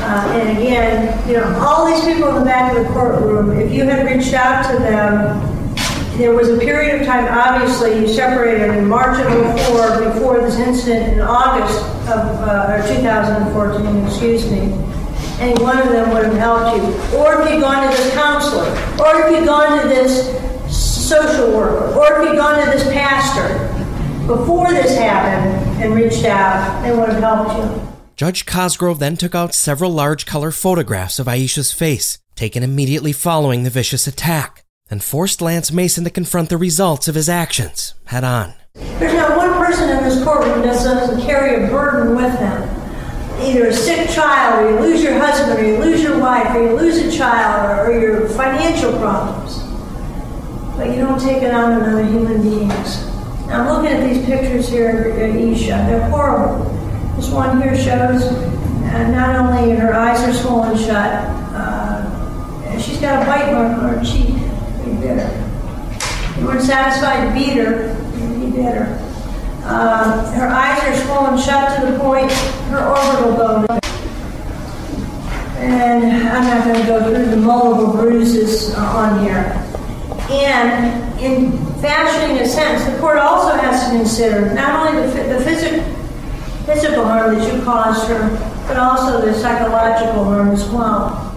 [0.00, 3.72] Uh, and again, you know, all these people in the back of the courtroom, if
[3.72, 5.57] you had reached out to them,
[6.18, 10.58] there was a period of time, obviously, you separated in March of 04 before this
[10.58, 11.78] incident in August
[12.08, 14.72] of uh, or 2014, excuse me.
[15.38, 17.16] Any one of them would have helped you.
[17.16, 18.66] Or if you'd gone to this counselor,
[18.98, 20.26] or if you'd gone to this
[20.76, 23.68] social worker, or if you'd gone to this pastor
[24.26, 27.88] before this happened and reached out, they would have helped you.
[28.16, 33.62] Judge Cosgrove then took out several large color photographs of Aisha's face, taken immediately following
[33.62, 38.24] the vicious attack, and forced Lance Mason to confront the results of his actions head
[38.24, 38.54] on.
[38.74, 42.74] There's not one person in this courtroom that doesn't carry a burden with them.
[43.40, 46.62] Either a sick child, or you lose your husband, or you lose your wife, or
[46.62, 49.58] you lose a child, or, your financial problems.
[50.76, 53.04] But you don't take it on on other human beings.
[53.48, 55.86] I'm looking at these pictures here of Aisha.
[55.86, 56.64] They're horrible.
[57.16, 61.24] This one here shows uh, not only her eyes are swollen shut,
[61.54, 64.47] uh, she's got a bite mark on her cheek.
[64.96, 66.40] Bit her.
[66.40, 69.04] You weren't satisfied to beat her, you bit her.
[69.64, 72.32] Uh, her eyes are swollen shut to the point
[72.70, 73.78] her orbital bone.
[75.58, 79.62] And I'm not going to go through the multiple bruises on here.
[80.30, 85.44] And in fashioning a sentence, the court also has to consider not only the, the
[85.44, 85.84] physical
[86.64, 88.28] physical harm that you caused her,
[88.66, 91.27] but also the psychological harm as well.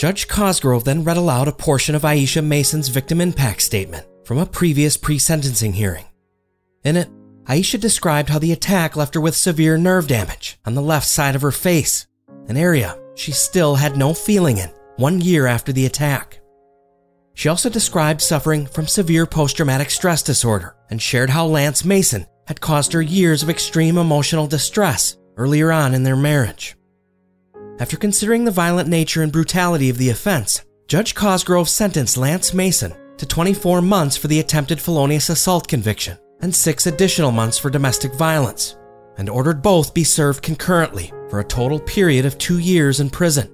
[0.00, 4.46] Judge Cosgrove then read aloud a portion of Aisha Mason's victim impact statement from a
[4.46, 6.06] previous pre sentencing hearing.
[6.84, 7.10] In it,
[7.44, 11.34] Aisha described how the attack left her with severe nerve damage on the left side
[11.34, 12.06] of her face,
[12.48, 16.40] an area she still had no feeling in one year after the attack.
[17.34, 22.26] She also described suffering from severe post traumatic stress disorder and shared how Lance Mason
[22.46, 26.74] had caused her years of extreme emotional distress earlier on in their marriage.
[27.80, 32.92] After considering the violent nature and brutality of the offense, Judge Cosgrove sentenced Lance Mason
[33.16, 38.14] to 24 months for the attempted felonious assault conviction and six additional months for domestic
[38.14, 38.76] violence,
[39.16, 43.50] and ordered both be served concurrently for a total period of two years in prison.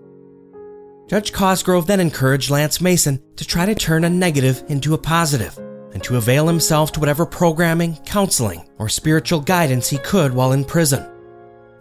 [1.06, 5.56] Judge Cosgrove then encouraged Lance Mason to try to turn a negative into a positive
[5.92, 10.64] and to avail himself to whatever programming, counseling, or spiritual guidance he could while in
[10.64, 11.06] prison.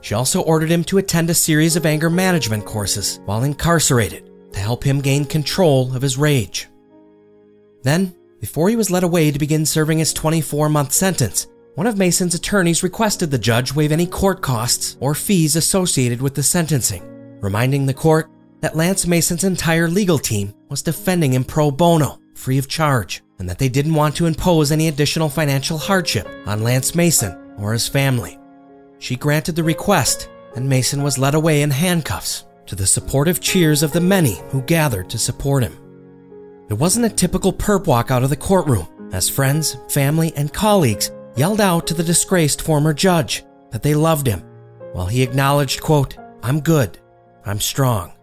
[0.06, 4.60] She also ordered him to attend a series of anger management courses while incarcerated to
[4.60, 6.68] help him gain control of his rage.
[7.82, 11.98] Then, before he was led away to begin serving his 24 month sentence, one of
[11.98, 17.02] Mason's attorneys requested the judge waive any court costs or fees associated with the sentencing,
[17.42, 18.30] reminding the court
[18.62, 23.50] that Lance Mason's entire legal team was defending him pro bono, free of charge, and
[23.50, 27.88] that they didn't want to impose any additional financial hardship on Lance Mason or his
[27.88, 28.38] family.
[29.00, 33.84] She granted the request, and Mason was led away in handcuffs to the supportive cheers
[33.84, 35.78] of the many who gathered to support him.
[36.70, 41.12] It wasn't a typical perp walk out of the courtroom, as friends, family, and colleagues
[41.36, 44.42] yelled out to the disgraced former judge that they loved him,
[44.94, 46.98] while he acknowledged, quote, I'm good,
[47.46, 48.15] I'm strong.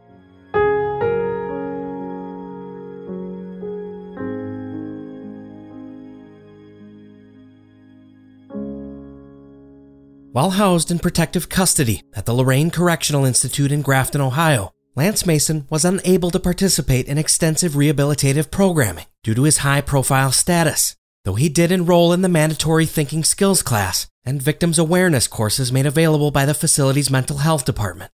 [10.33, 15.66] While housed in protective custody at the Lorain Correctional Institute in Grafton, Ohio, Lance Mason
[15.68, 21.35] was unable to participate in extensive rehabilitative programming due to his high profile status, though
[21.35, 26.30] he did enroll in the mandatory thinking skills class and victims awareness courses made available
[26.30, 28.11] by the facility's mental health department.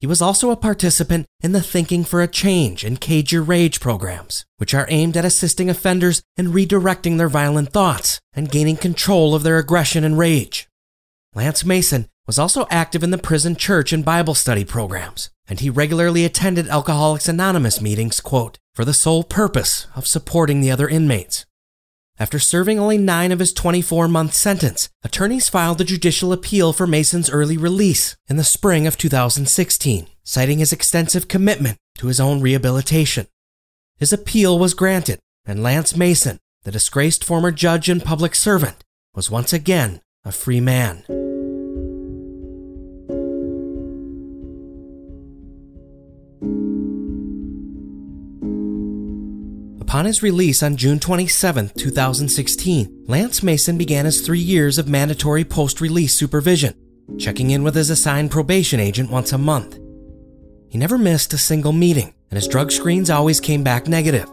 [0.00, 3.78] He was also a participant in the Thinking for a Change and Cage Your Rage
[3.78, 9.34] programs, which are aimed at assisting offenders in redirecting their violent thoughts and gaining control
[9.34, 10.66] of their aggression and rage.
[11.34, 15.70] Lance Mason was also active in the prison church and Bible study programs, and he
[15.70, 21.46] regularly attended Alcoholics Anonymous meetings, quote, for the sole purpose of supporting the other inmates.
[22.18, 26.86] After serving only nine of his 24 month sentence, attorneys filed a judicial appeal for
[26.86, 32.42] Mason's early release in the spring of 2016, citing his extensive commitment to his own
[32.42, 33.26] rehabilitation.
[33.98, 39.30] His appeal was granted, and Lance Mason, the disgraced former judge and public servant, was
[39.30, 41.04] once again a free man.
[49.92, 55.44] Upon his release on June 27, 2016, Lance Mason began his three years of mandatory
[55.44, 56.74] post release supervision,
[57.18, 59.78] checking in with his assigned probation agent once a month.
[60.70, 64.32] He never missed a single meeting, and his drug screens always came back negative.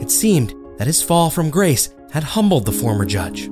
[0.00, 3.48] It seemed that his fall from grace had humbled the former judge.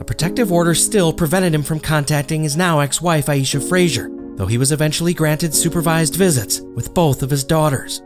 [0.00, 4.44] A protective order still prevented him from contacting his now ex wife, Aisha Fraser, though
[4.44, 8.02] he was eventually granted supervised visits with both of his daughters.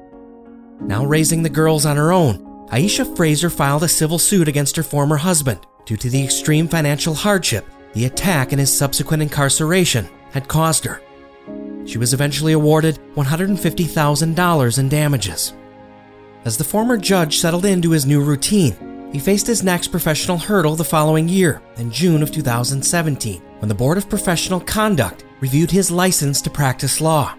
[0.80, 4.82] Now raising the girls on her own, Aisha Fraser filed a civil suit against her
[4.82, 10.48] former husband due to the extreme financial hardship the attack and his subsequent incarceration had
[10.48, 11.00] caused her.
[11.86, 15.52] She was eventually awarded $150,000 in damages.
[16.44, 20.76] As the former judge settled into his new routine, he faced his next professional hurdle
[20.76, 25.90] the following year, in June of 2017, when the Board of Professional Conduct reviewed his
[25.90, 27.34] license to practice law.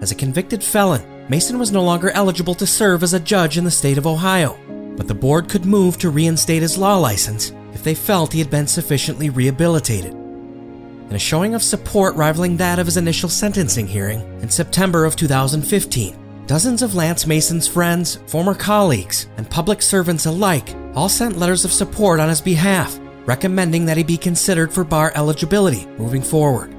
[0.00, 3.64] As a convicted felon, Mason was no longer eligible to serve as a judge in
[3.64, 4.58] the state of Ohio,
[4.96, 8.50] but the board could move to reinstate his law license if they felt he had
[8.50, 10.14] been sufficiently rehabilitated.
[10.14, 15.16] In a showing of support rivaling that of his initial sentencing hearing in September of
[15.16, 21.66] 2015, dozens of Lance Mason's friends, former colleagues, and public servants alike all sent letters
[21.66, 26.74] of support on his behalf, recommending that he be considered for bar eligibility moving forward.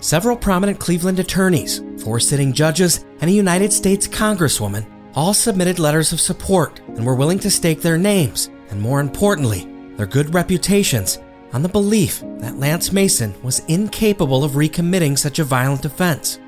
[0.00, 6.12] Several prominent Cleveland attorneys, four sitting judges, and a United States Congresswoman all submitted letters
[6.12, 11.18] of support and were willing to stake their names, and more importantly, their good reputations,
[11.52, 16.38] on the belief that Lance Mason was incapable of recommitting such a violent offense.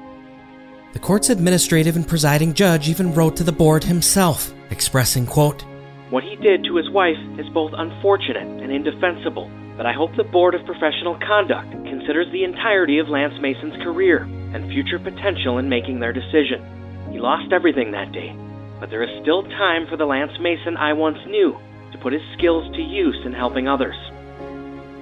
[0.92, 5.64] The court's administrative and presiding judge even wrote to the board himself, expressing, quote,
[6.10, 10.24] What he did to his wife is both unfortunate and indefensible, but I hope the
[10.24, 15.68] Board of Professional Conduct considers the entirety of Lance Mason's career and future potential in
[15.68, 16.64] making their decision.
[17.12, 18.34] He lost everything that day,
[18.80, 21.58] but there is still time for the Lance Mason I once knew
[21.92, 23.96] to put his skills to use in helping others.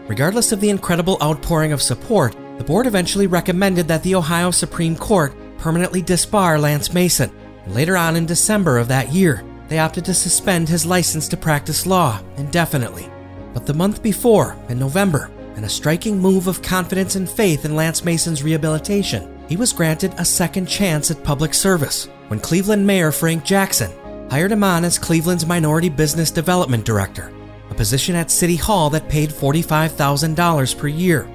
[0.08, 4.96] Regardless of the incredible outpouring of support, the board eventually recommended that the Ohio Supreme
[4.96, 7.30] Court permanently disbar Lance Mason.
[7.66, 11.86] Later on in December of that year, they opted to suspend his license to practice
[11.86, 13.10] law indefinitely.
[13.52, 17.74] But the month before, in November, in a striking move of confidence and faith in
[17.74, 23.12] Lance Mason's rehabilitation, he was granted a second chance at public service when Cleveland Mayor
[23.12, 23.90] Frank Jackson
[24.30, 27.32] hired him on as Cleveland's Minority Business Development Director,
[27.70, 31.28] a position at City Hall that paid $45,000 per year.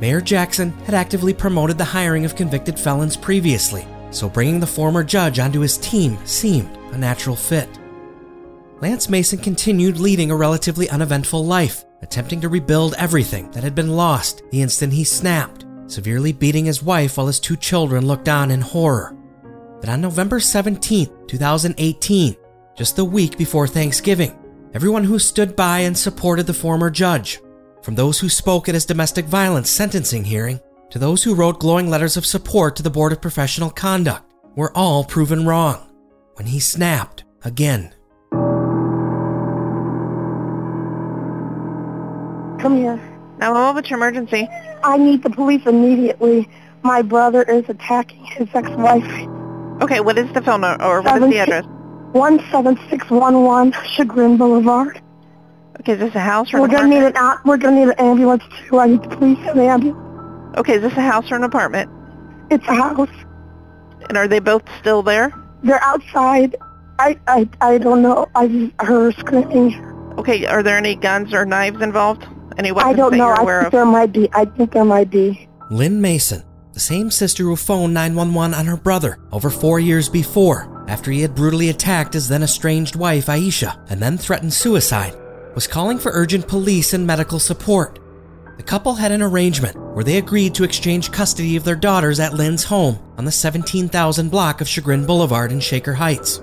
[0.00, 5.04] Mayor Jackson had actively promoted the hiring of convicted felons previously, so bringing the former
[5.04, 7.68] judge onto his team seemed a natural fit.
[8.80, 13.94] Lance Mason continued leading a relatively uneventful life, attempting to rebuild everything that had been
[13.94, 15.59] lost the instant he snapped,
[15.90, 19.16] severely beating his wife while his two children looked on in horror.
[19.80, 22.36] But on November 17, 2018,
[22.76, 24.38] just the week before Thanksgiving,
[24.74, 27.40] everyone who stood by and supported the former judge,
[27.82, 30.60] from those who spoke at his domestic violence sentencing hearing
[30.90, 34.76] to those who wrote glowing letters of support to the Board of Professional Conduct, were
[34.76, 35.88] all proven wrong
[36.34, 37.94] when he snapped again.
[42.60, 43.09] Come here.
[43.40, 44.46] Now, what's your emergency?
[44.84, 46.48] I need the police immediately.
[46.82, 49.28] My brother is attacking his ex-wife.
[49.82, 51.64] Okay, what is the phone number, or what is the address?
[52.12, 55.00] 17611 Chagrin Boulevard.
[55.80, 57.38] Okay, is this a house or We're an gonna need an out.
[57.46, 58.78] We're gonna need an ambulance too.
[58.78, 60.58] I need the police and the ambulance.
[60.58, 61.90] Okay, is this a house or an apartment?
[62.50, 63.08] It's a house.
[64.08, 65.32] And are they both still there?
[65.62, 66.56] They're outside.
[66.98, 68.28] I I I don't know.
[68.34, 69.82] I heard her screaming.
[70.18, 72.26] Okay, are there any guns or knives involved?
[72.58, 73.26] Any weapons I don't that know.
[73.26, 73.72] you're I think of?
[73.72, 74.28] there might be.
[74.32, 75.48] I think there might be.
[75.70, 76.42] Lynn Mason,
[76.72, 81.22] the same sister who phoned 911 on her brother over four years before, after he
[81.22, 85.14] had brutally attacked his then estranged wife, Aisha, and then threatened suicide,
[85.54, 87.98] was calling for urgent police and medical support.
[88.56, 92.34] The couple had an arrangement where they agreed to exchange custody of their daughters at
[92.34, 96.42] Lynn's home on the 17,000 block of Chagrin Boulevard in Shaker Heights.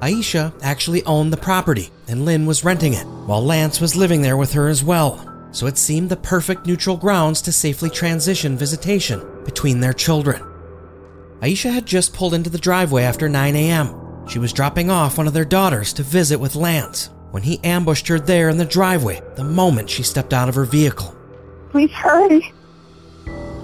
[0.00, 4.36] Aisha actually owned the property, and Lynn was renting it, while Lance was living there
[4.36, 5.22] with her as well.
[5.52, 10.42] So it seemed the perfect neutral grounds to safely transition visitation between their children.
[11.40, 14.26] Aisha had just pulled into the driveway after 9 a.m.
[14.28, 18.08] She was dropping off one of their daughters to visit with Lance when he ambushed
[18.08, 21.14] her there in the driveway the moment she stepped out of her vehicle.
[21.70, 22.52] Please hurry.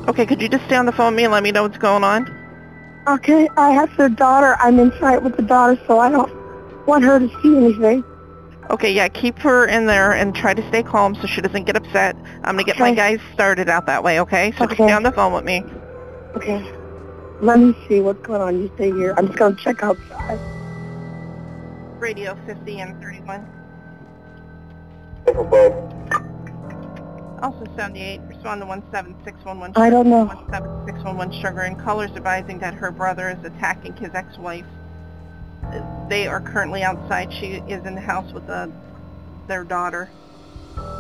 [0.09, 1.79] Okay, could you just stay on the phone with me and let me know what's
[1.79, 2.42] going on?
[3.09, 4.57] Okay, I have their daughter.
[4.61, 6.31] I'm inside with the daughter, so I don't
[6.87, 8.05] want her to see anything.
[8.71, 11.77] Okay, yeah, keep her in there and try to stay calm so she doesn't get
[11.77, 12.17] upset.
[12.45, 14.53] I'm gonna get my guys started out that way, okay?
[14.53, 14.85] So just Okay.
[14.85, 15.65] stay on the phone with me.
[16.37, 16.65] Okay.
[17.41, 18.63] Let me see what's going on.
[18.63, 19.15] You stay here.
[19.19, 20.39] I'm just going to check outside.
[21.99, 23.45] Radio 50 and 31.
[27.43, 29.73] Also 78, respond to 17611.
[29.75, 30.27] I don't know.
[30.29, 34.65] 17611 Chagrin callers advising that her brother is attacking his ex-wife.
[36.09, 37.33] They are currently outside.
[37.33, 38.69] She is in the house with uh
[39.49, 40.09] their daughter.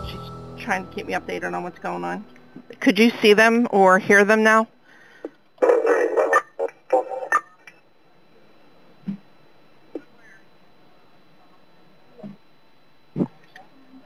[0.08, 2.24] She's trying to keep me updated on what's going on.
[2.80, 4.66] Could you see them or hear them now?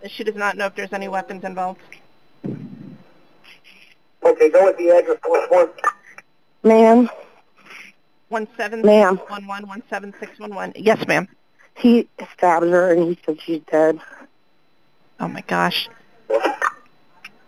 [0.07, 1.81] She does not know if there's any weapons involved.
[4.27, 5.19] Okay, go with the address.
[6.65, 7.09] Ma'am,
[8.29, 9.19] One seven Ma'am.
[9.29, 10.73] one one one seven six one one.
[10.75, 11.29] Yes, ma'am.
[11.77, 14.01] he stabbed her and he said she's dead.
[15.21, 15.89] Oh my gosh.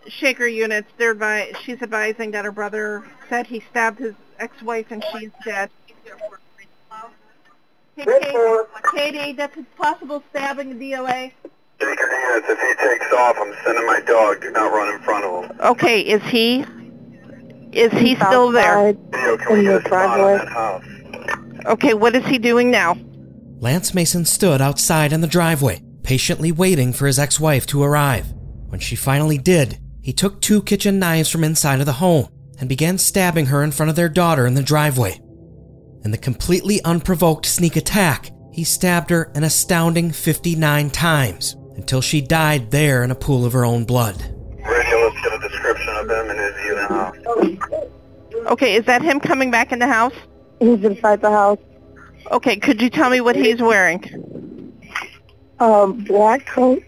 [0.07, 0.89] Shaker units.
[0.97, 5.69] They're advi- she's advising that her brother said he stabbed his ex-wife and she's dead.
[7.97, 8.31] Hey, Katie,
[8.95, 10.79] Katie, that's a possible stabbing in
[11.79, 11.89] DOA.
[11.89, 14.41] Shaker units, if he takes off, I'm sending my dog.
[14.41, 15.59] Do not run in front of him.
[15.61, 16.65] Okay, is he?
[17.71, 18.93] Is he still there?
[18.93, 20.85] Theo, can we get a spot on that house?
[21.65, 22.97] Okay, what is he doing now?
[23.59, 28.31] Lance Mason stood outside in the driveway, patiently waiting for his ex wife to arrive.
[28.69, 32.69] When she finally did, he took two kitchen knives from inside of the home and
[32.69, 35.19] began stabbing her in front of their daughter in the driveway.
[36.03, 42.19] In the completely unprovoked sneak attack, he stabbed her an astounding 59 times until she
[42.19, 44.17] died there in a pool of her own blood.
[44.65, 48.47] Radio, let's get a description of him and his view in the house.
[48.51, 50.13] Okay, is that him coming back in the house?
[50.59, 51.57] He's inside the house.
[52.31, 54.03] Okay, could you tell me what he's wearing?
[55.59, 56.81] Um, black coat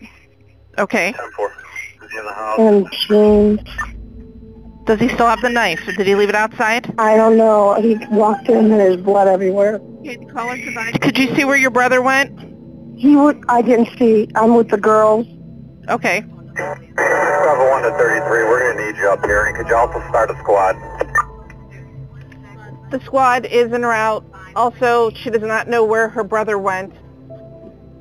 [0.77, 1.09] Okay.
[1.09, 1.15] Is
[2.11, 2.59] he in the house?
[2.59, 3.59] and jeans.
[4.85, 5.85] Does he still have the knife?
[5.85, 6.93] Did he leave it outside?
[6.97, 7.75] I don't know.
[7.81, 9.75] He walked in and there's blood everywhere.
[9.99, 10.99] Okay, the caller advised.
[11.01, 12.31] Could you see where your brother went?
[13.01, 13.43] He would.
[13.49, 14.29] I didn't see.
[14.35, 15.25] I'm with the girls.
[15.89, 16.21] Okay.
[16.21, 19.45] Bravo 1 to 33, we're going to need you up here.
[19.45, 20.75] And could you also start a squad?
[22.91, 24.23] The squad is en route.
[24.55, 26.93] Also, she does not know where her brother went.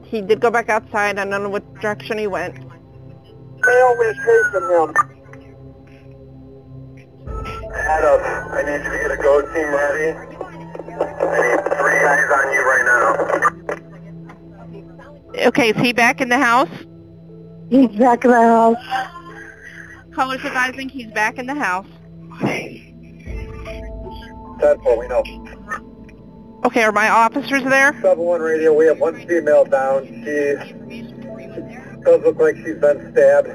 [0.04, 1.18] He did go back outside.
[1.18, 2.56] I don't know what direction he went.
[2.56, 4.94] They always chasing him.
[7.72, 8.20] Head up.
[8.52, 10.12] I need you to get a go team ready.
[10.12, 13.49] I need three guys on you right now.
[15.36, 16.68] Okay, is he back in the house?
[17.68, 18.76] He's back in the house.
[20.14, 21.86] Caller's advising he's back in the house.
[22.40, 22.90] 10
[24.98, 25.22] we know.
[26.64, 27.92] Okay, are my officers there?
[27.94, 30.06] 7-1 radio, we have one female down.
[30.06, 30.12] She
[32.04, 33.48] does look like she's been stabbed.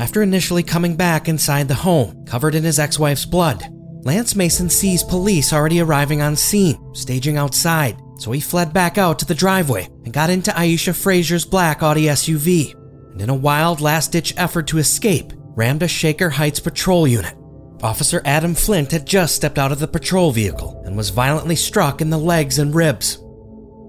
[0.00, 3.62] After initially coming back inside the home, covered in his ex wife's blood,
[4.04, 9.18] Lance Mason sees police already arriving on scene, staging outside, so he fled back out
[9.18, 12.74] to the driveway and got into Aisha Fraser's black Audi SUV,
[13.12, 17.34] and in a wild last ditch effort to escape, rammed a Shaker Heights patrol unit.
[17.82, 22.00] Officer Adam Flint had just stepped out of the patrol vehicle and was violently struck
[22.00, 23.18] in the legs and ribs.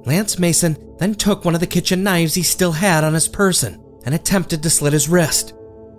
[0.05, 3.81] Lance Mason then took one of the kitchen knives he still had on his person
[4.05, 5.53] and attempted to slit his wrist.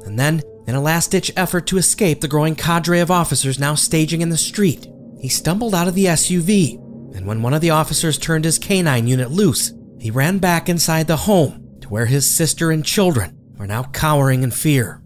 [0.05, 3.75] And then, in a last ditch effort to escape the growing cadre of officers now
[3.75, 4.87] staging in the street,
[5.19, 6.81] he stumbled out of the SUV.
[7.15, 11.07] And when one of the officers turned his canine unit loose, he ran back inside
[11.07, 15.03] the home to where his sister and children were now cowering in fear.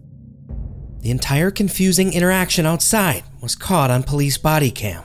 [0.99, 5.03] The entire confusing interaction outside was caught on police body cam.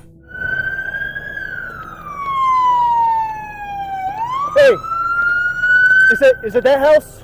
[4.57, 4.75] Hey!
[6.13, 7.23] Is it is it that house?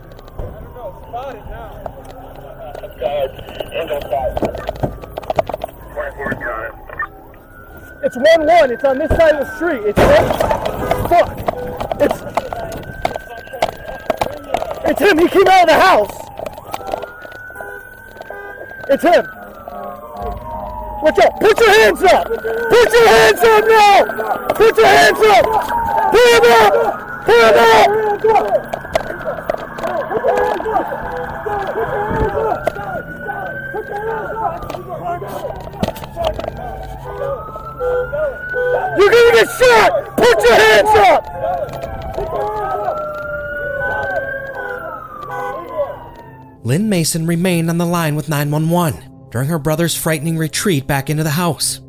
[8.04, 8.72] It's one one.
[8.72, 9.82] It's on this side of the street.
[9.86, 10.26] It's right.
[11.08, 11.38] Fuck.
[12.00, 12.20] It's
[14.90, 15.18] it's him.
[15.18, 16.10] He came out of the house.
[18.90, 19.24] It's him.
[21.00, 21.40] Watch out.
[21.40, 22.26] Put your hands up.
[22.26, 24.04] Put your hands up now.
[24.54, 25.44] Put your hands up.
[26.10, 26.72] Put him up.
[27.24, 27.86] Pull him up.
[28.20, 28.44] Put him
[37.26, 37.61] up.
[38.98, 40.16] You're gonna get shot!
[40.16, 41.22] Put your hands up!
[46.64, 51.24] Lynn Mason remained on the line with 911 during her brother's frightening retreat back into
[51.24, 51.80] the house.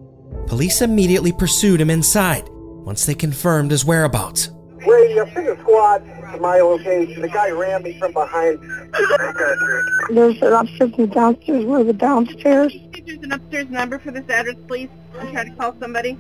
[0.48, 4.50] Police immediately pursued him inside once they confirmed his whereabouts.
[4.88, 6.00] Radio, pick a squad.
[6.34, 7.22] to my location.
[7.22, 8.60] The guy ran me from behind.
[10.10, 11.66] There's an upstairs and downstairs.
[11.66, 12.76] Where the downstairs?
[13.06, 14.89] There's an upstairs number for this address, please.
[15.20, 16.18] I'm trying to call somebody.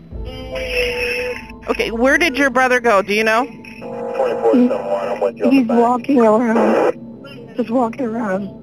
[1.69, 3.01] Okay, where did your brother go?
[3.01, 3.45] Do you know?
[3.45, 7.55] 2471, I'm with you He's walking around.
[7.55, 8.61] Just walking around.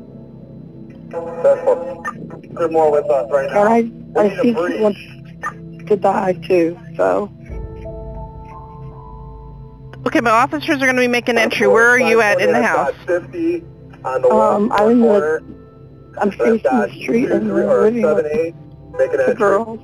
[1.10, 2.70] That's what.
[2.70, 3.72] More with us right now.
[3.72, 5.00] And I, I think he wants
[5.88, 6.78] to die too.
[6.96, 7.30] So
[10.06, 11.66] Okay, my officers are going to be making entry.
[11.66, 12.94] Where are you at in the house?
[13.06, 13.62] 50
[14.02, 15.44] on the um, I'm in the,
[16.18, 18.54] I'm facing the street and we're living with 78.
[18.98, 19.80] Make the girls.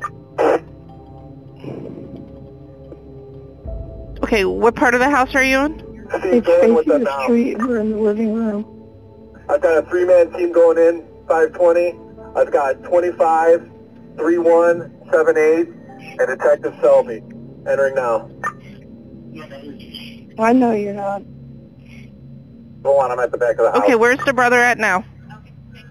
[4.27, 6.09] Okay, what part of the house are you in?
[6.13, 7.59] It's facing the street.
[7.59, 8.67] We're in the living room.
[9.49, 11.97] I've got a three-man team going in, 520.
[12.35, 13.71] I've got 25,
[14.17, 17.23] 3178, and Detective Selby
[17.69, 18.29] entering now.
[20.41, 21.23] I know you're not
[22.83, 23.83] Go on, I'm at the back of the house.
[23.85, 25.05] Okay, where's the brother at now?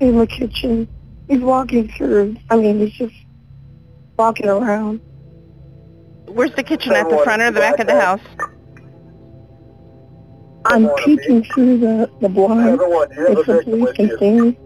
[0.01, 0.89] in the kitchen.
[1.29, 2.35] He's walking through.
[2.49, 3.15] I mean, he's just
[4.17, 4.99] walking around.
[6.35, 8.19] Where's the kitchen at the front or the back of the house?
[10.65, 12.71] I'm peeking through the the blind.
[12.71, 14.57] Everyone, you have If a the victim police with can see me.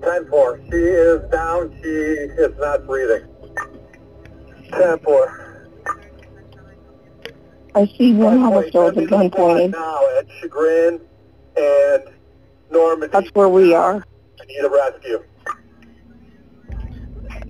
[0.00, 0.70] 10-4.
[0.70, 1.74] She is down.
[1.80, 3.26] She is not breathing.
[4.72, 5.66] 10-4.
[7.74, 9.70] I see one officer with a gun pointed.
[9.70, 11.00] Now at Chagrin
[11.56, 12.02] and
[12.70, 13.10] Normandy.
[13.10, 14.04] That's where we are.
[14.38, 15.24] I need a rescue.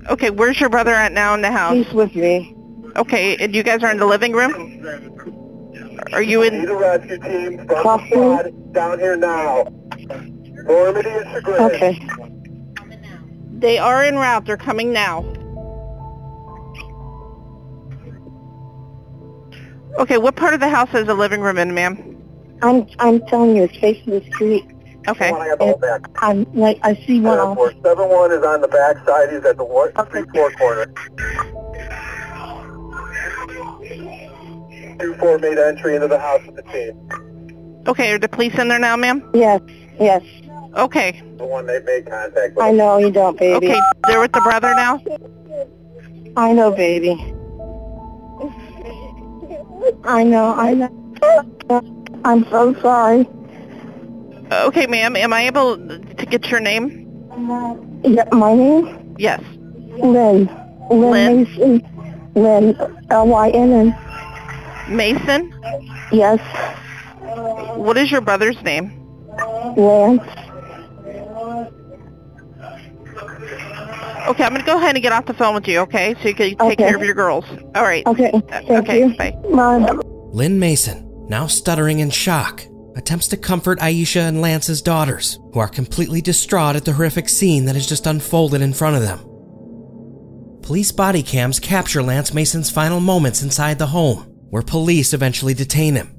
[0.08, 1.74] Okay, where's your brother at now in the house?
[1.74, 2.54] He's with me.
[2.96, 4.54] Okay, and you guys are in the living room?
[6.12, 6.64] Are you Need in?
[6.66, 9.64] the rescue team from the squad down here now.
[10.64, 11.60] Normandy and Chagrin.
[11.74, 12.00] Okay.
[13.58, 14.44] They are en route.
[14.46, 15.20] They're coming now.
[19.98, 22.16] Okay, what part of the house is the living room in, ma'am?
[22.62, 24.64] I'm I'm telling you, it's facing the street.
[25.08, 25.30] Okay.
[25.60, 27.74] And I'm like I see one officer.
[27.78, 27.82] 10-4.
[27.82, 29.30] 7-1 is on the back side.
[29.32, 30.92] He's at the one, three four corner.
[35.00, 36.94] 2-4 made entry into the house with the team.
[37.86, 39.28] Okay, are the police in there now, ma'am?
[39.34, 39.60] Yes,
[39.98, 40.22] yes.
[40.76, 41.22] Okay.
[41.38, 42.64] The one they made contact with.
[42.64, 43.66] I know you don't, baby.
[43.68, 45.02] Okay, they're with the brother now?
[46.36, 47.12] I know, baby.
[50.04, 50.90] I know, I know.
[52.24, 53.26] I'm so sorry.
[54.52, 57.06] Okay, ma'am, am I able to get your name?
[58.04, 59.14] Yeah, my name?
[59.18, 59.42] Yes.
[59.98, 60.48] Lynn.
[60.90, 61.82] Lynn, Mason.
[62.34, 62.76] Lynn.
[63.10, 63.96] L-Y-N-N.
[64.90, 65.52] Mason?
[66.12, 66.40] Yes.
[67.76, 68.92] What is your brother's name?
[69.76, 70.22] Lance.
[74.28, 76.14] Okay, I'm going to go ahead and get off the phone with you, okay?
[76.22, 76.76] So you can take Okay.
[76.76, 77.44] care of your girls.
[77.74, 78.06] All right.
[78.06, 79.14] Okay, thank okay, you.
[79.16, 79.32] bye.
[79.52, 79.92] Bye.
[80.32, 82.62] Lynn Mason, now stuttering in shock,
[82.96, 87.64] attempts to comfort Aisha and Lance's daughters, who are completely distraught at the horrific scene
[87.64, 89.18] that has just unfolded in front of them.
[90.62, 95.94] Police body cams capture Lance Mason's final moments inside the home, where police eventually detain
[95.94, 96.14] him.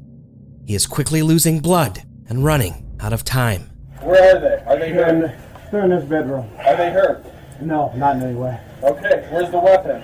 [0.65, 3.69] He is quickly losing blood and running out of time.
[4.01, 4.63] Where are they?
[4.65, 5.39] Are they They're in, hurt?
[5.71, 6.49] they're in this bedroom.
[6.65, 7.25] Are they hurt?
[7.61, 8.59] No, not in any way.
[8.83, 10.03] Okay, where's the weapon?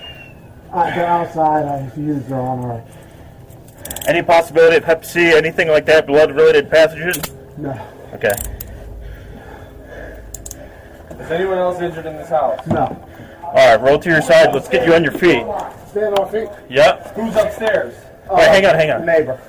[0.72, 1.64] Uh, they're outside.
[1.64, 2.86] I used their on already.
[4.06, 7.58] Any possibility of Hep C, anything like that, blood-related pathogen?
[7.58, 7.72] No.
[8.12, 8.32] Okay.
[11.10, 12.64] Is anyone else injured in this house?
[12.66, 13.04] No.
[13.42, 14.52] All right, roll to your side.
[14.54, 15.44] Let's get you on your feet.
[15.90, 16.48] Stand on feet.
[16.68, 17.14] Yep.
[17.16, 17.94] Who's upstairs?
[18.30, 19.06] Wait, hang on, hang on.
[19.06, 19.40] Neighbor.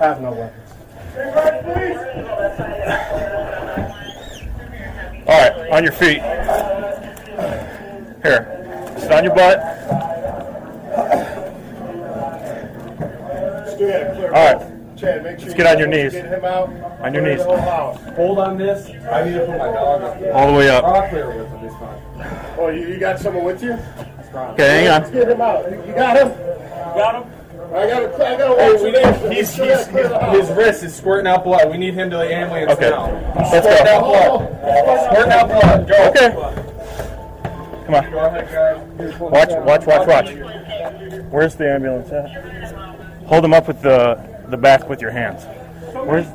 [0.00, 0.72] I have no weapons.
[5.26, 6.20] All right, on your feet.
[8.22, 9.58] Here, sit on your butt.
[14.32, 14.96] All right.
[14.96, 16.12] Chad, make sure Let's get on your knees.
[16.12, 16.68] Get him out.
[17.00, 17.38] On your knees.
[17.38, 18.00] the whole house.
[18.16, 18.88] Hold on this.
[19.10, 20.34] I need to put my dog up.
[20.34, 20.84] All the way up.
[20.84, 21.64] I'll clear with him.
[21.64, 22.56] It's fine.
[22.58, 23.72] Oh, you, you got someone with you?
[23.72, 25.02] Okay, hang on.
[25.02, 25.70] Let's get him out.
[25.70, 26.28] You you got him?
[26.28, 27.41] You got him?
[27.74, 29.22] I gotta, I gotta Hey, watch we this.
[29.22, 31.70] need- He's, he's- he's, he's- his wrist is squirting out blood.
[31.70, 32.90] We need him to the ambulance Okay.
[32.90, 33.06] now.
[33.34, 33.60] Let's go.
[33.60, 35.06] Squirting out blood.
[35.06, 35.88] Squirting out blood.
[35.88, 36.08] Go.
[36.08, 36.30] Okay.
[37.86, 38.10] Come on.
[38.10, 38.48] Go ahead,
[38.98, 39.18] guys.
[39.18, 40.30] Watch, watch, watch, watch.
[41.30, 42.30] Where's the ambulance at?
[43.26, 44.18] Hold him up with the
[44.48, 45.44] the back with your hands.
[45.94, 46.26] Where's?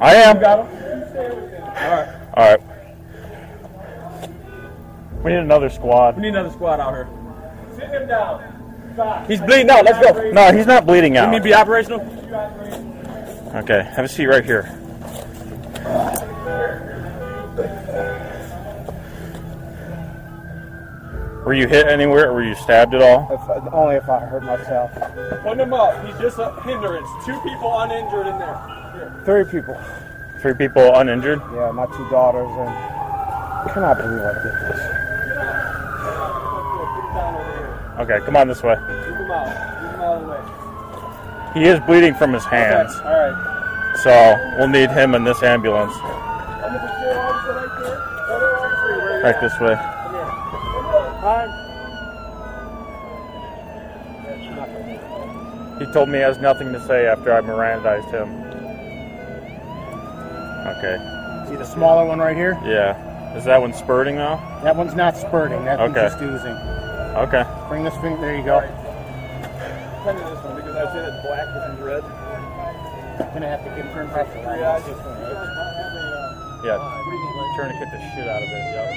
[0.00, 0.40] I am.
[0.40, 1.08] Got him?
[1.10, 1.62] Stay with him.
[1.62, 2.08] All right.
[2.34, 2.60] All right.
[5.22, 6.16] We need another squad.
[6.16, 7.08] We need another squad out here.
[7.76, 8.42] Sit him down.
[8.94, 9.26] Stop.
[9.26, 9.84] He's bleeding out.
[9.84, 10.30] Let's go.
[10.30, 11.26] No, he's not bleeding out.
[11.26, 12.00] You need to be operational?
[13.54, 14.78] Okay, have a seat right here.
[21.44, 23.28] Were you hit anywhere or were you stabbed at all?
[23.32, 24.92] If, only if I hurt myself.
[25.42, 26.06] Put him up.
[26.06, 27.08] He's just a hindrance.
[27.26, 29.22] Two people uninjured in there.
[29.24, 29.76] Three people.
[30.40, 31.40] Three people uninjured?
[31.52, 35.11] Yeah, my two daughters, and I cannot believe I did this.
[38.02, 38.74] Okay, come on this way.
[41.54, 42.96] He is bleeding from his hands.
[42.96, 43.94] All right.
[44.02, 45.94] So we'll need him in this ambulance.
[49.22, 49.76] Right this way.
[55.78, 58.28] He told me he has nothing to say after I Mirandized him.
[60.76, 61.48] Okay.
[61.48, 62.58] See the smaller one right here?
[62.64, 63.36] Yeah.
[63.36, 64.40] Is that one spurting though?
[64.64, 65.64] That one's not spurting.
[65.66, 66.81] That one's just oozing.
[67.12, 67.44] Okay.
[67.68, 68.20] Bring this finger.
[68.20, 68.60] There you go.
[68.60, 72.02] Kind of this one because I said it's black, this is red.
[73.20, 74.82] I'm gonna have to get turned back Three eyes.
[76.64, 76.80] Yeah.
[77.54, 78.64] Tourniquet uh, the shit out of it.
[78.72, 78.88] Yep.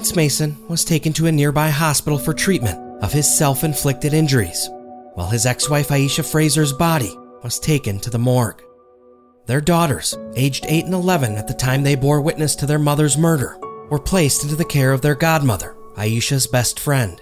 [0.00, 4.66] Lance Mason was taken to a nearby hospital for treatment of his self inflicted injuries,
[5.12, 8.62] while his ex wife Aisha Fraser's body was taken to the morgue.
[9.44, 13.18] Their daughters, aged 8 and 11 at the time they bore witness to their mother's
[13.18, 13.58] murder,
[13.90, 17.20] were placed into the care of their godmother, Aisha's best friend.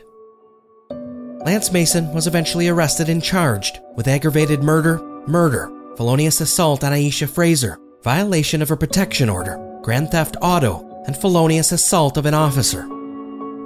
[1.45, 7.29] Lance Mason was eventually arrested and charged with aggravated murder, murder, felonious assault on Aisha
[7.29, 12.87] Fraser, violation of her protection order, grand theft auto, and felonious assault of an officer.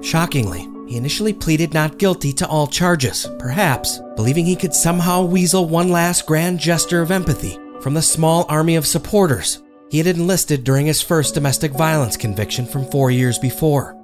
[0.01, 5.69] Shockingly, he initially pleaded not guilty to all charges, perhaps believing he could somehow weasel
[5.69, 10.65] one last grand gesture of empathy from the small army of supporters he had enlisted
[10.65, 13.95] during his first domestic violence conviction from four years before.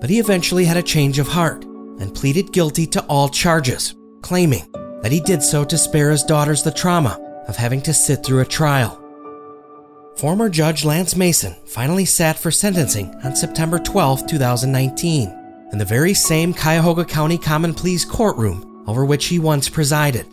[0.00, 4.70] But he eventually had a change of heart and pleaded guilty to all charges, claiming
[5.00, 7.18] that he did so to spare his daughters the trauma
[7.48, 9.01] of having to sit through a trial.
[10.16, 16.14] Former Judge Lance Mason finally sat for sentencing on September 12, 2019, in the very
[16.14, 20.26] same Cuyahoga County Common Pleas courtroom over which he once presided.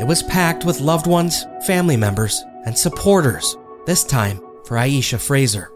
[0.00, 5.70] It was packed with loved ones, family members, and supporters, this time for Aisha Fraser.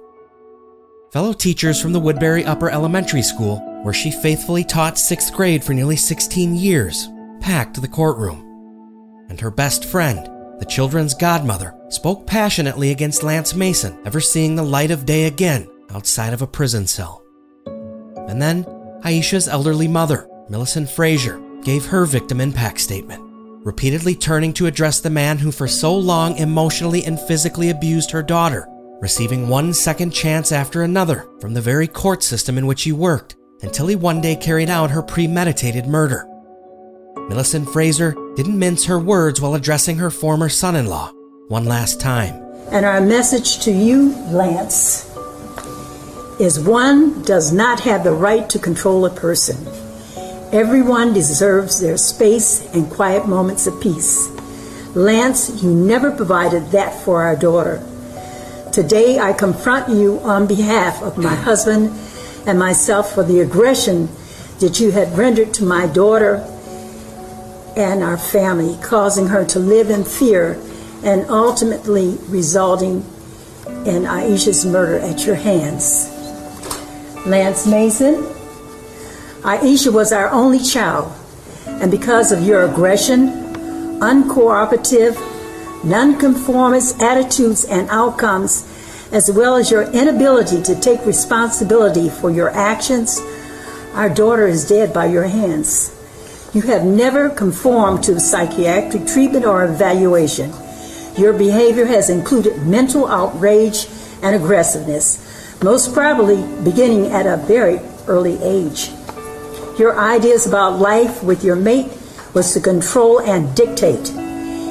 [1.12, 5.74] Fellow teachers from the Woodbury Upper Elementary School, where she faithfully taught sixth grade for
[5.74, 7.09] nearly 16 years,
[7.40, 8.40] packed the courtroom.
[9.28, 10.28] And her best friend,
[10.59, 15.68] the children's godmother, spoke passionately against Lance Mason ever seeing the light of day again
[15.90, 17.24] outside of a prison cell.
[18.28, 18.64] And then
[19.02, 23.22] Aisha's elderly mother, Millicent Fraser, gave her victim impact statement,
[23.64, 28.22] repeatedly turning to address the man who for so long emotionally and physically abused her
[28.22, 28.66] daughter,
[29.00, 33.36] receiving one second chance after another from the very court system in which he worked
[33.62, 36.26] until he one day carried out her premeditated murder.
[37.29, 41.11] Millicent Fraser didn't mince her words while addressing her former son in law
[41.49, 42.35] one last time.
[42.70, 45.11] And our message to you, Lance,
[46.39, 49.57] is one does not have the right to control a person.
[50.53, 54.29] Everyone deserves their space and quiet moments of peace.
[54.95, 57.83] Lance, you never provided that for our daughter.
[58.70, 61.91] Today I confront you on behalf of my husband
[62.47, 64.09] and myself for the aggression
[64.61, 66.47] that you had rendered to my daughter
[67.77, 70.61] and our family, causing her to live in fear
[71.05, 73.05] and ultimately resulting
[73.87, 76.11] in Aisha's murder at your hands.
[77.27, 78.14] Lance Mason,
[79.43, 81.12] Aisha was our only child,
[81.66, 83.29] and because of your aggression,
[84.01, 85.14] uncooperative,
[85.85, 88.70] nonconformist attitudes and outcomes,
[89.12, 93.20] as well as your inability to take responsibility for your actions,
[93.93, 95.91] our daughter is dead by your hands.
[96.55, 100.52] You have never conformed to psychiatric treatment or evaluation.
[101.18, 103.88] Your behavior has included mental outrage
[104.22, 108.92] and aggressiveness, most probably beginning at a very early age.
[109.80, 111.90] Your ideas about life with your mate
[112.34, 114.12] was to control and dictate.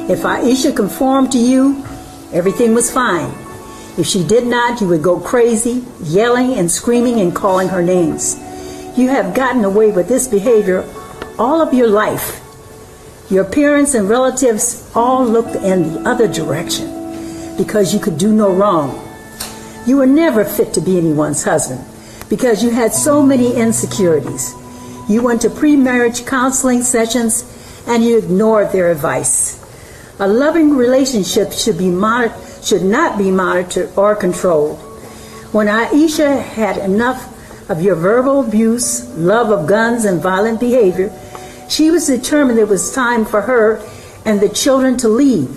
[0.09, 1.83] If Aisha conformed to you,
[2.31, 3.29] everything was fine.
[3.97, 8.37] If she did not, you would go crazy, yelling and screaming and calling her names.
[8.97, 10.85] You have gotten away with this behavior
[11.39, 12.39] all of your life.
[13.29, 16.87] Your parents and relatives all looked in the other direction
[17.57, 18.99] because you could do no wrong.
[19.85, 21.83] You were never fit to be anyone's husband
[22.29, 24.53] because you had so many insecurities.
[25.09, 27.43] You went to pre marriage counseling sessions
[27.87, 29.59] and you ignored their advice.
[30.19, 32.31] A loving relationship should be mon-
[32.63, 34.77] should not be monitored or controlled.
[35.51, 37.29] When Aisha had enough
[37.69, 41.11] of your verbal abuse, love of guns, and violent behavior,
[41.73, 43.83] she was determined it was time for her
[44.25, 45.49] and the children to leave.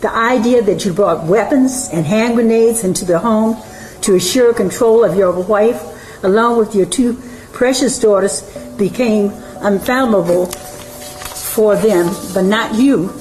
[0.00, 3.56] The idea that you brought weapons and hand grenades into the home
[4.02, 7.14] to assure control of your wife, along with your two
[7.52, 8.42] precious daughters,
[8.76, 9.30] became
[9.60, 13.12] unfathomable for them, but not you.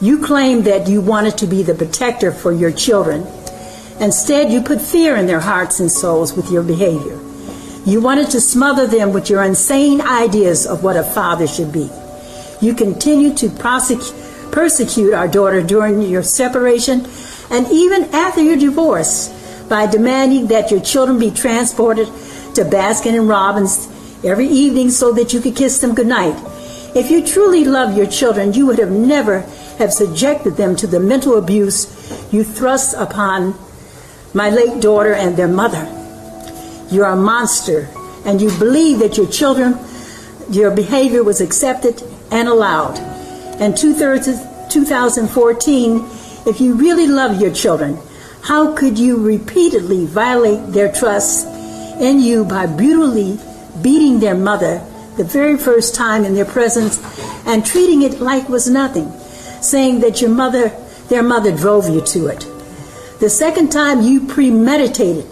[0.00, 3.26] You claimed that you wanted to be the protector for your children.
[4.00, 7.25] Instead, you put fear in their hearts and souls with your behavior.
[7.86, 11.88] You wanted to smother them with your insane ideas of what a father should be.
[12.60, 13.48] You continued to
[14.50, 17.06] persecute our daughter during your separation
[17.48, 19.28] and even after your divorce
[19.68, 22.08] by demanding that your children be transported
[22.56, 23.86] to Baskin and Robbins
[24.24, 26.34] every evening so that you could kiss them goodnight.
[26.96, 29.42] If you truly love your children, you would have never
[29.78, 31.86] have subjected them to the mental abuse
[32.32, 33.54] you thrust upon
[34.34, 35.95] my late daughter and their mother.
[36.90, 37.88] You're a monster,
[38.24, 39.76] and you believe that your children,
[40.50, 42.98] your behavior was accepted and allowed.
[43.60, 44.36] And two thirds of
[44.70, 46.04] 2014,
[46.46, 47.98] if you really love your children,
[48.42, 51.46] how could you repeatedly violate their trust
[52.00, 53.40] in you by brutally
[53.82, 54.78] beating their mother
[55.16, 57.00] the very first time in their presence
[57.46, 59.10] and treating it like was nothing,
[59.60, 60.68] saying that your mother,
[61.08, 62.46] their mother drove you to it?
[63.18, 65.26] The second time you premeditated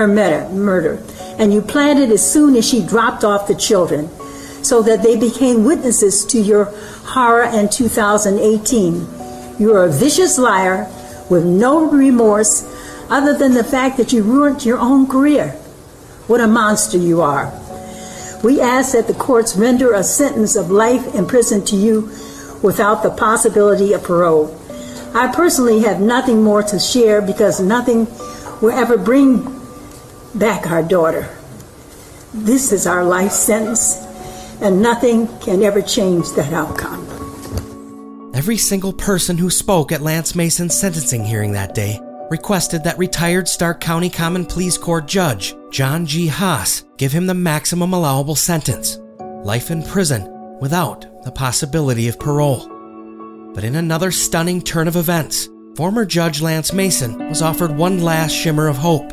[0.00, 0.98] her murder,
[1.38, 4.08] and you planned it as soon as she dropped off the children,
[4.64, 6.64] so that they became witnesses to your
[7.04, 9.06] horror in 2018.
[9.58, 10.90] You are a vicious liar
[11.28, 12.64] with no remorse
[13.10, 15.50] other than the fact that you ruined your own career.
[16.28, 17.52] What a monster you are.
[18.42, 22.10] We ask that the courts render a sentence of life in prison to you
[22.62, 24.56] without the possibility of parole.
[25.14, 28.06] I personally have nothing more to share because nothing
[28.62, 29.59] will ever bring
[30.34, 31.28] back our daughter.
[32.32, 33.96] This is our life sentence,
[34.60, 37.06] and nothing can ever change that outcome.
[38.34, 42.00] Every single person who spoke at Lance Mason's sentencing hearing that day
[42.30, 46.28] requested that retired Stark County Common Pleas Court Judge John G.
[46.28, 48.98] Haas give him the maximum allowable sentence
[49.44, 50.28] life in prison
[50.60, 52.68] without the possibility of parole.
[53.54, 58.32] But in another stunning turn of events, former Judge Lance Mason was offered one last
[58.32, 59.12] shimmer of hope,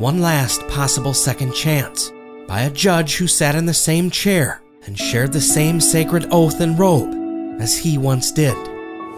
[0.00, 2.10] one last possible second chance,
[2.48, 6.58] by a judge who sat in the same chair and shared the same sacred oath
[6.62, 8.54] and robe as he once did.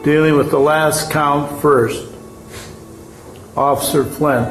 [0.02, 2.12] Dealing with the last count first,
[3.56, 4.48] Officer Flint,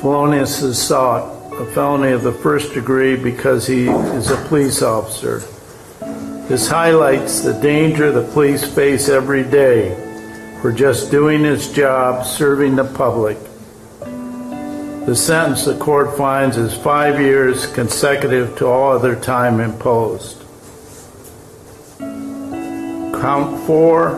[0.00, 5.40] felonious assault, a felony of the first degree because he is a police officer.
[6.46, 9.96] This highlights the danger the police face every day
[10.62, 13.36] for just doing its job, serving the public.
[15.06, 20.44] The sentence the court finds is five years consecutive to all other time imposed.
[21.98, 24.10] Count four,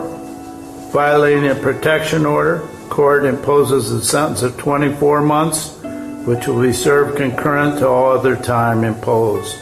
[0.93, 2.59] violating a protection order.
[2.89, 5.75] Court imposes a sentence of 24 months,
[6.27, 9.57] which will be served concurrent to all other time imposed.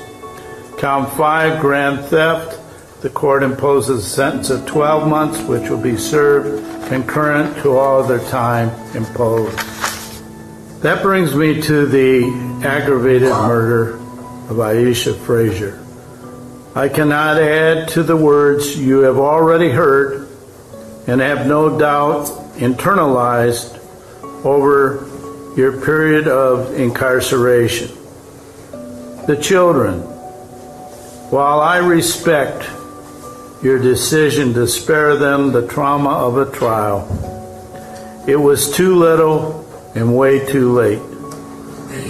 [0.78, 2.60] Count five, grand theft.
[3.02, 8.04] The court imposes a sentence of 12 months, which will be served concurrent to all
[8.04, 9.73] other time imposed.
[10.84, 12.26] That brings me to the
[12.62, 15.82] aggravated murder of Aisha Fraser.
[16.76, 20.28] I cannot add to the words you have already heard
[21.08, 22.26] and have no doubt
[22.58, 23.80] internalized
[24.44, 25.08] over
[25.56, 27.88] your period of incarceration.
[29.26, 30.02] The children,
[31.32, 32.70] while I respect
[33.64, 37.08] your decision to spare them the trauma of a trial,
[38.28, 39.63] it was too little
[39.96, 41.00] and way too late.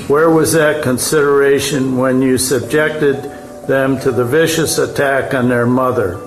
[0.08, 3.16] Where was that consideration when you subjected
[3.68, 6.20] them to the vicious attack on their mother?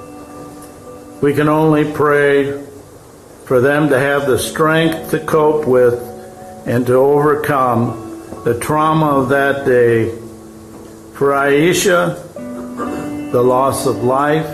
[1.22, 2.64] We can only pray
[3.44, 5.94] for them to have the strength to cope with
[6.66, 10.10] and to overcome the trauma of that day.
[11.14, 12.22] For Aisha,
[13.32, 14.46] the loss of life,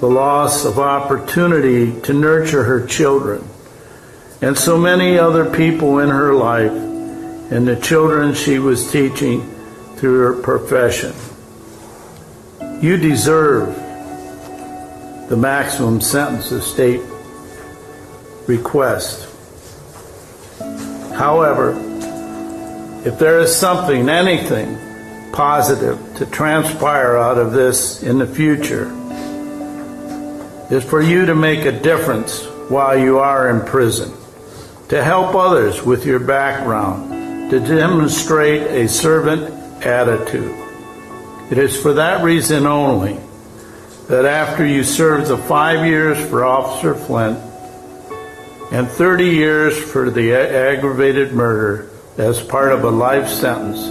[0.00, 3.46] the loss of opportunity to nurture her children,
[4.42, 9.42] and so many other people in her life, and the children she was teaching
[9.96, 11.12] through her profession.
[12.80, 13.74] You deserve
[15.28, 17.02] the maximum sentence the state
[18.46, 19.26] requests.
[21.14, 21.76] However,
[23.04, 24.78] if there is something, anything
[25.32, 28.90] positive to transpire out of this in the future,
[30.70, 34.12] is for you to make a difference while you are in prison,
[34.90, 39.48] to help others with your background, to demonstrate a servant
[39.86, 40.52] attitude.
[41.48, 43.18] It is for that reason only
[44.08, 47.38] that after you serve the five years for Officer Flint
[48.72, 51.88] and 30 years for the aggravated murder
[52.18, 53.86] as part of a life sentence,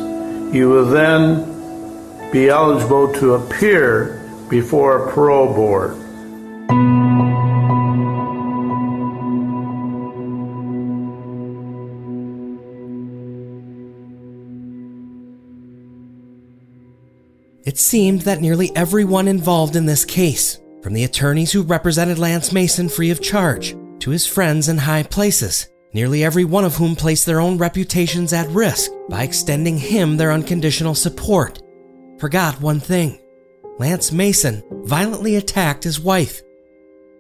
[0.54, 5.96] you will then be eligible to appear before a parole board.
[17.70, 22.52] It seemed that nearly everyone involved in this case, from the attorneys who represented Lance
[22.52, 26.96] Mason free of charge to his friends in high places, nearly every one of whom
[26.96, 31.62] placed their own reputations at risk by extending him their unconditional support,
[32.18, 33.20] forgot one thing
[33.78, 36.42] Lance Mason violently attacked his wife.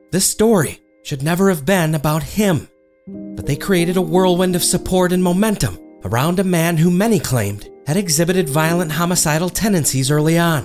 [0.09, 2.67] This story should never have been about him,
[3.05, 7.69] but they created a whirlwind of support and momentum around a man who many claimed
[7.89, 10.63] had exhibited violent homicidal tendencies early on.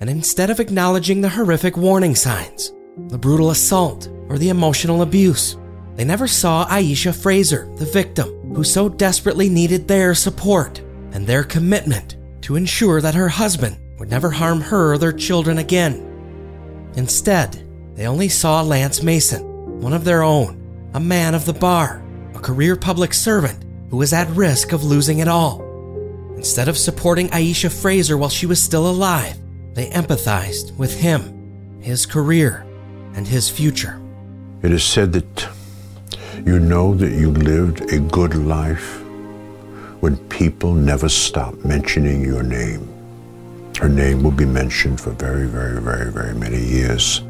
[0.00, 2.72] And instead of acknowledging the horrific warning signs,
[3.08, 5.58] the brutal assault, or the emotional abuse,
[5.96, 10.78] they never saw Aisha Fraser, the victim, who so desperately needed their support
[11.12, 15.58] and their commitment to ensure that her husband would never harm her or their children
[15.58, 16.90] again.
[16.96, 19.42] Instead, they only saw Lance Mason,
[19.82, 22.02] one of their own, a man of the bar,
[22.34, 25.65] a career public servant who was at risk of losing it all.
[26.36, 29.36] Instead of supporting Aisha Fraser while she was still alive,
[29.74, 32.64] they empathized with him, his career,
[33.14, 34.00] and his future.
[34.62, 35.48] It is said that
[36.44, 39.00] you know that you lived a good life
[40.00, 42.86] when people never stop mentioning your name.
[43.78, 47.22] Her name will be mentioned for very, very, very, very many years.